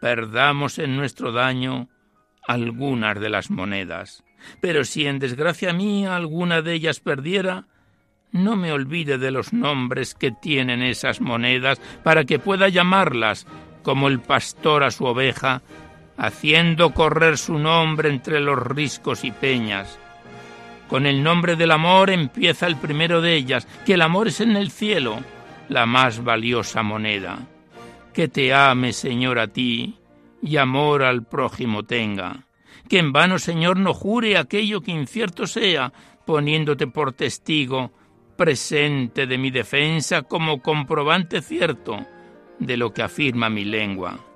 perdamos 0.00 0.78
en 0.78 0.96
nuestro 0.96 1.32
daño 1.32 1.88
algunas 2.46 3.18
de 3.18 3.28
las 3.28 3.50
monedas. 3.50 4.22
Pero 4.60 4.84
si 4.84 5.08
en 5.08 5.18
desgracia 5.18 5.72
mía 5.72 6.14
alguna 6.14 6.62
de 6.62 6.74
ellas 6.74 7.00
perdiera, 7.00 7.66
no 8.30 8.54
me 8.54 8.70
olvide 8.70 9.18
de 9.18 9.32
los 9.32 9.52
nombres 9.52 10.14
que 10.14 10.30
tienen 10.30 10.80
esas 10.80 11.20
monedas 11.20 11.80
para 12.04 12.22
que 12.22 12.38
pueda 12.38 12.68
llamarlas 12.68 13.48
como 13.82 14.06
el 14.06 14.20
pastor 14.20 14.84
a 14.84 14.92
su 14.92 15.06
oveja, 15.06 15.62
haciendo 16.16 16.94
correr 16.94 17.36
su 17.36 17.58
nombre 17.58 18.10
entre 18.10 18.38
los 18.38 18.64
riscos 18.64 19.24
y 19.24 19.32
peñas 19.32 19.98
con 20.88 21.06
el 21.06 21.22
nombre 21.22 21.54
del 21.54 21.70
amor 21.70 22.10
empieza 22.10 22.66
el 22.66 22.76
primero 22.76 23.20
de 23.20 23.34
ellas, 23.34 23.68
que 23.84 23.94
el 23.94 24.02
amor 24.02 24.28
es 24.28 24.40
en 24.40 24.56
el 24.56 24.70
cielo 24.70 25.18
la 25.68 25.86
más 25.86 26.24
valiosa 26.24 26.82
moneda. 26.82 27.38
Que 28.12 28.28
te 28.28 28.52
ame, 28.52 28.92
Señor, 28.92 29.38
a 29.38 29.48
ti, 29.48 29.96
y 30.42 30.56
amor 30.56 31.02
al 31.02 31.24
prójimo 31.24 31.84
tenga. 31.84 32.44
Que 32.88 32.98
en 32.98 33.12
vano, 33.12 33.38
Señor, 33.38 33.78
no 33.78 33.92
jure 33.92 34.38
aquello 34.38 34.80
que 34.80 34.92
incierto 34.92 35.46
sea, 35.46 35.92
poniéndote 36.24 36.86
por 36.86 37.12
testigo 37.12 37.92
presente 38.36 39.26
de 39.26 39.36
mi 39.36 39.50
defensa 39.50 40.22
como 40.22 40.62
comprobante 40.62 41.42
cierto 41.42 42.06
de 42.58 42.76
lo 42.76 42.94
que 42.94 43.02
afirma 43.02 43.50
mi 43.50 43.64
lengua 43.64 44.27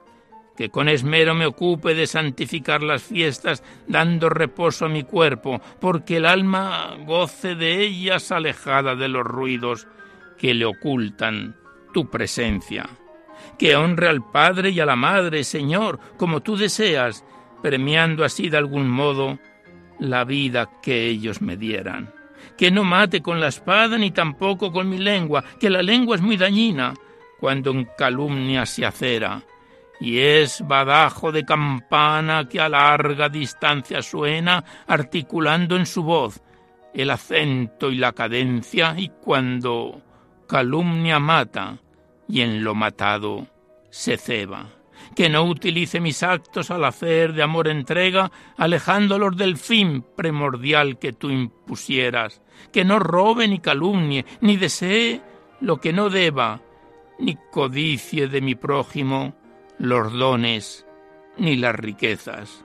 que 0.56 0.70
con 0.70 0.88
esmero 0.88 1.34
me 1.34 1.46
ocupe 1.46 1.94
de 1.94 2.06
santificar 2.06 2.82
las 2.82 3.02
fiestas, 3.02 3.62
dando 3.86 4.28
reposo 4.28 4.86
a 4.86 4.88
mi 4.88 5.02
cuerpo, 5.02 5.60
porque 5.80 6.18
el 6.18 6.26
alma 6.26 6.96
goce 7.06 7.54
de 7.54 7.82
ellas 7.82 8.30
alejada 8.32 8.94
de 8.94 9.08
los 9.08 9.24
ruidos 9.24 9.86
que 10.38 10.54
le 10.54 10.64
ocultan 10.64 11.56
tu 11.92 12.10
presencia. 12.10 12.88
que 13.58 13.76
honre 13.76 14.08
al 14.08 14.24
Padre 14.24 14.70
y 14.70 14.80
a 14.80 14.86
la 14.86 14.96
Madre, 14.96 15.44
Señor, 15.44 16.00
como 16.16 16.40
tú 16.40 16.56
deseas, 16.56 17.24
premiando 17.62 18.24
así 18.24 18.48
de 18.48 18.56
algún 18.56 18.88
modo 18.88 19.38
la 19.98 20.24
vida 20.24 20.68
que 20.82 21.06
ellos 21.06 21.40
me 21.40 21.56
dieran. 21.56 22.12
Que 22.56 22.70
no 22.70 22.82
mate 22.82 23.22
con 23.22 23.40
la 23.40 23.48
espada 23.48 23.98
ni 23.98 24.10
tampoco 24.10 24.72
con 24.72 24.88
mi 24.88 24.98
lengua, 24.98 25.44
que 25.60 25.70
la 25.70 25.82
lengua 25.82 26.16
es 26.16 26.22
muy 26.22 26.36
dañina 26.36 26.94
cuando 27.38 27.70
en 27.70 27.88
calumnia 27.96 28.66
se 28.66 28.84
acera, 28.84 29.42
y 30.02 30.18
es 30.18 30.66
badajo 30.66 31.30
de 31.30 31.44
campana 31.44 32.48
que 32.48 32.60
a 32.60 32.68
larga 32.68 33.28
distancia 33.28 34.02
suena, 34.02 34.64
articulando 34.88 35.76
en 35.76 35.86
su 35.86 36.02
voz 36.02 36.42
el 36.92 37.08
acento 37.08 37.88
y 37.92 37.98
la 37.98 38.12
cadencia, 38.12 38.96
y 38.98 39.10
cuando 39.22 40.02
calumnia 40.48 41.20
mata, 41.20 41.78
y 42.28 42.40
en 42.40 42.64
lo 42.64 42.74
matado 42.74 43.46
se 43.90 44.16
ceba. 44.16 44.70
Que 45.14 45.28
no 45.28 45.44
utilice 45.44 46.00
mis 46.00 46.24
actos 46.24 46.72
al 46.72 46.84
hacer 46.84 47.32
de 47.32 47.44
amor 47.44 47.68
entrega, 47.68 48.32
alejándolos 48.56 49.36
del 49.36 49.56
fin 49.56 50.04
primordial 50.16 50.98
que 50.98 51.12
tú 51.12 51.30
impusieras, 51.30 52.42
que 52.72 52.84
no 52.84 52.98
robe 52.98 53.46
ni 53.46 53.60
calumnie, 53.60 54.24
ni 54.40 54.56
desee 54.56 55.20
lo 55.60 55.76
que 55.76 55.92
no 55.92 56.10
deba, 56.10 56.60
ni 57.20 57.36
codicie 57.52 58.26
de 58.26 58.40
mi 58.40 58.56
prójimo 58.56 59.40
los 59.82 60.12
dones 60.12 60.86
ni 61.36 61.56
las 61.56 61.74
riquezas. 61.74 62.64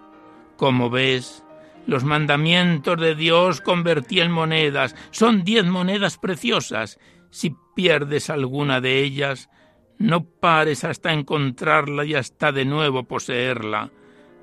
Como 0.56 0.92
ves, 0.92 1.44
los 1.88 2.04
mandamientos 2.04 3.00
de 3.02 3.16
Dios 3.16 3.60
convertí 3.60 4.20
en 4.22 4.32
monedas, 4.32 4.96
son 5.10 5.44
diez 5.44 5.66
monedas 5.66 6.20
preciosas. 6.20 7.00
Si 7.32 7.56
pierdes 7.76 8.30
alguna 8.30 8.82
de 8.82 9.02
ellas, 9.02 9.50
no 9.98 10.26
pares 10.26 10.84
hasta 10.84 11.12
encontrarla 11.12 12.06
y 12.06 12.14
hasta 12.14 12.52
de 12.52 12.66
nuevo 12.66 13.06
poseerla, 13.06 13.90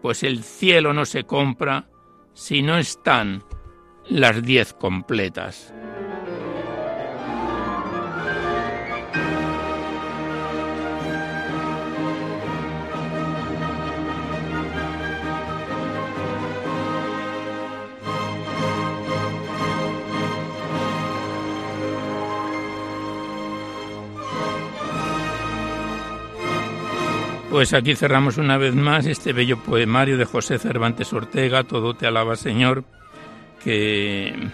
pues 0.03 0.25
el 0.25 0.43
cielo 0.43 0.93
no 0.93 1.05
se 1.05 1.23
compra 1.23 1.89
si 2.33 2.61
no 2.61 2.77
están 2.77 3.45
las 4.09 4.43
diez 4.43 4.75
completas. 4.75 5.73
Pues 27.55 27.73
aquí 27.73 27.95
cerramos 27.95 28.37
una 28.37 28.59
vez 28.59 28.75
más 28.75 29.07
este 29.07 29.33
bello 29.33 29.57
poemario 29.59 30.19
de 30.19 30.25
José 30.25 30.59
Cervantes 30.59 31.13
Ortega, 31.13 31.63
Todo 31.63 31.95
te 31.95 32.05
alaba 32.05 32.35
Señor, 32.35 32.83
que 33.63 34.51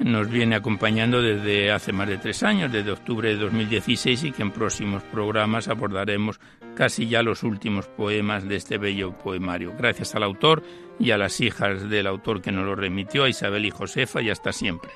nos 0.00 0.28
viene 0.28 0.54
acompañando 0.54 1.22
desde 1.22 1.72
hace 1.72 1.94
más 1.94 2.08
de 2.08 2.18
tres 2.18 2.42
años, 2.42 2.70
desde 2.70 2.90
octubre 2.90 3.30
de 3.30 3.36
2016, 3.36 4.24
y 4.24 4.32
que 4.32 4.42
en 4.42 4.50
próximos 4.50 5.02
programas 5.04 5.68
abordaremos 5.68 6.40
casi 6.76 7.08
ya 7.08 7.22
los 7.22 7.42
últimos 7.42 7.86
poemas 7.86 8.46
de 8.46 8.56
este 8.56 8.76
bello 8.76 9.16
poemario. 9.16 9.72
Gracias 9.74 10.14
al 10.14 10.22
autor 10.22 10.62
y 10.98 11.12
a 11.12 11.16
las 11.16 11.40
hijas 11.40 11.88
del 11.88 12.06
autor 12.06 12.42
que 12.42 12.52
nos 12.52 12.66
lo 12.66 12.74
remitió, 12.74 13.24
a 13.24 13.30
Isabel 13.30 13.64
y 13.64 13.70
Josefa, 13.70 14.20
y 14.20 14.28
hasta 14.28 14.52
siempre. 14.52 14.90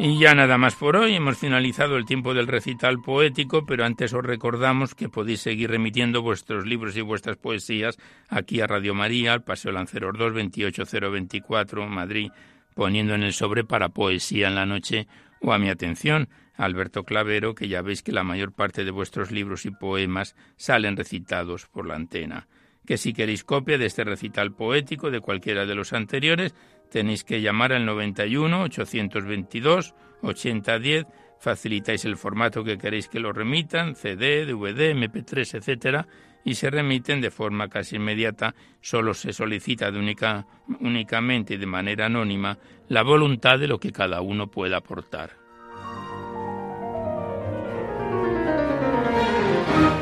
Y 0.00 0.16
ya 0.20 0.32
nada 0.32 0.58
más 0.58 0.76
por 0.76 0.94
hoy, 0.94 1.16
hemos 1.16 1.38
finalizado 1.38 1.96
el 1.96 2.04
tiempo 2.04 2.32
del 2.32 2.46
recital 2.46 3.02
poético, 3.02 3.66
pero 3.66 3.84
antes 3.84 4.14
os 4.14 4.24
recordamos 4.24 4.94
que 4.94 5.08
podéis 5.08 5.40
seguir 5.40 5.70
remitiendo 5.70 6.22
vuestros 6.22 6.66
libros 6.66 6.96
y 6.96 7.00
vuestras 7.00 7.36
poesías 7.36 7.98
aquí 8.28 8.60
a 8.60 8.68
Radio 8.68 8.94
María, 8.94 9.32
al 9.32 9.42
Paseo 9.42 9.72
Lanceros 9.72 10.16
2, 10.16 10.34
28024, 10.34 11.88
Madrid, 11.88 12.30
poniendo 12.76 13.16
en 13.16 13.24
el 13.24 13.32
sobre 13.32 13.64
para 13.64 13.88
poesía 13.88 14.46
en 14.46 14.54
la 14.54 14.66
noche 14.66 15.08
o 15.40 15.52
a 15.52 15.58
mi 15.58 15.68
atención, 15.68 16.28
Alberto 16.54 17.02
Clavero, 17.02 17.56
que 17.56 17.66
ya 17.66 17.82
veis 17.82 18.04
que 18.04 18.12
la 18.12 18.22
mayor 18.22 18.52
parte 18.52 18.84
de 18.84 18.92
vuestros 18.92 19.32
libros 19.32 19.66
y 19.66 19.72
poemas 19.72 20.36
salen 20.56 20.96
recitados 20.96 21.66
por 21.66 21.88
la 21.88 21.96
antena. 21.96 22.46
Que 22.86 22.98
si 22.98 23.12
queréis 23.12 23.42
copia 23.42 23.78
de 23.78 23.86
este 23.86 24.04
recital 24.04 24.54
poético 24.54 25.10
de 25.10 25.20
cualquiera 25.20 25.66
de 25.66 25.74
los 25.74 25.92
anteriores, 25.92 26.54
tenéis 26.90 27.24
que 27.24 27.40
llamar 27.40 27.72
al 27.72 27.86
91 27.86 28.62
822 28.62 29.94
8010, 30.22 31.06
facilitáis 31.38 32.04
el 32.04 32.16
formato 32.16 32.64
que 32.64 32.78
queréis 32.78 33.08
que 33.08 33.20
lo 33.20 33.32
remitan, 33.32 33.94
CD, 33.94 34.44
DVD, 34.44 34.94
MP3, 34.94 35.58
etcétera, 35.58 36.06
y 36.44 36.54
se 36.54 36.70
remiten 36.70 37.20
de 37.20 37.30
forma 37.30 37.68
casi 37.68 37.96
inmediata, 37.96 38.54
solo 38.80 39.14
se 39.14 39.32
solicita 39.32 39.90
de 39.90 39.98
única, 39.98 40.46
únicamente 40.80 41.54
y 41.54 41.58
de 41.58 41.66
manera 41.66 42.06
anónima 42.06 42.58
la 42.88 43.02
voluntad 43.02 43.58
de 43.58 43.68
lo 43.68 43.78
que 43.78 43.92
cada 43.92 44.20
uno 44.20 44.50
pueda 44.50 44.78
aportar. 44.78 45.37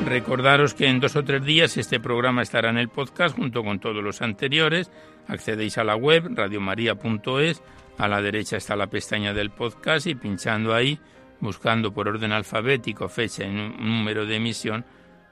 Recordaros 0.07 0.75
que 0.75 0.87
en 0.87 1.01
dos 1.01 1.17
o 1.17 1.25
tres 1.25 1.45
días 1.45 1.77
este 1.77 1.99
programa 1.99 2.43
estará 2.43 2.71
en 2.71 2.79
el 2.79 2.89
podcast 2.89 3.35
junto 3.35 3.65
con 3.65 3.81
todos 3.81 4.05
los 4.05 4.23
anteriores. 4.23 4.89
Accedéis 5.27 5.79
a 5.79 5.85
la 5.85 5.97
web 5.97 6.29
radiomaria.es, 6.33 7.61
a 7.99 8.07
la 8.07 8.23
derecha 8.23 8.57
está 8.57 8.77
la 8.77 8.87
pestaña 8.87 9.35
del 9.35 9.51
podcast 9.51 10.07
y 10.07 10.15
pinchando 10.15 10.73
ahí, 10.73 11.01
buscando 11.41 11.93
por 11.93 12.07
orden 12.07 12.31
alfabético 12.31 13.09
fecha 13.09 13.47
y 13.47 13.53
número 13.53 14.27
de 14.27 14.37
emisión, 14.37 14.85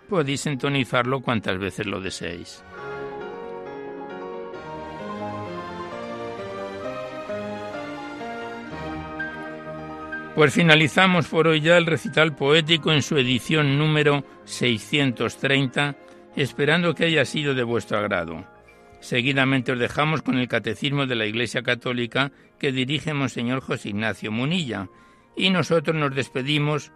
podéis 0.08 0.40
sintonizarlo 0.40 1.20
cuantas 1.20 1.56
veces 1.56 1.86
lo 1.86 2.00
deseéis. 2.00 2.64
Pues 10.34 10.52
finalizamos 10.52 11.28
por 11.28 11.46
hoy 11.46 11.60
ya 11.60 11.76
el 11.76 11.86
recital 11.86 12.34
poético 12.34 12.92
en 12.92 13.02
su 13.02 13.16
edición 13.16 13.78
número 13.78 14.24
630, 14.46 15.96
esperando 16.34 16.92
que 16.92 17.04
haya 17.04 17.24
sido 17.24 17.54
de 17.54 17.62
vuestro 17.62 17.98
agrado. 17.98 18.44
Seguidamente 18.98 19.70
os 19.70 19.78
dejamos 19.78 20.22
con 20.22 20.36
el 20.38 20.48
Catecismo 20.48 21.06
de 21.06 21.14
la 21.14 21.26
Iglesia 21.26 21.62
Católica 21.62 22.32
que 22.58 22.72
dirige 22.72 23.14
Monseñor 23.14 23.60
José 23.60 23.90
Ignacio 23.90 24.32
Munilla, 24.32 24.88
y 25.36 25.50
nosotros 25.50 25.94
nos 25.94 26.12
despedimos 26.16 26.90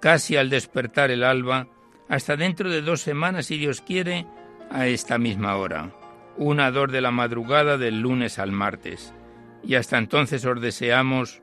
casi 0.00 0.36
al 0.36 0.50
despertar 0.50 1.12
el 1.12 1.22
alba, 1.22 1.68
hasta 2.08 2.36
dentro 2.36 2.68
de 2.70 2.82
dos 2.82 3.02
semanas, 3.02 3.46
si 3.46 3.56
Dios 3.56 3.82
quiere, 3.82 4.26
a 4.68 4.88
esta 4.88 5.16
misma 5.16 5.54
hora, 5.54 5.92
una 6.36 6.72
dor 6.72 6.90
de 6.90 7.02
la 7.02 7.12
madrugada 7.12 7.78
del 7.78 8.00
lunes 8.00 8.40
al 8.40 8.50
martes. 8.50 9.14
Y 9.62 9.76
hasta 9.76 9.96
entonces 9.96 10.44
os 10.44 10.60
deseamos 10.60 11.42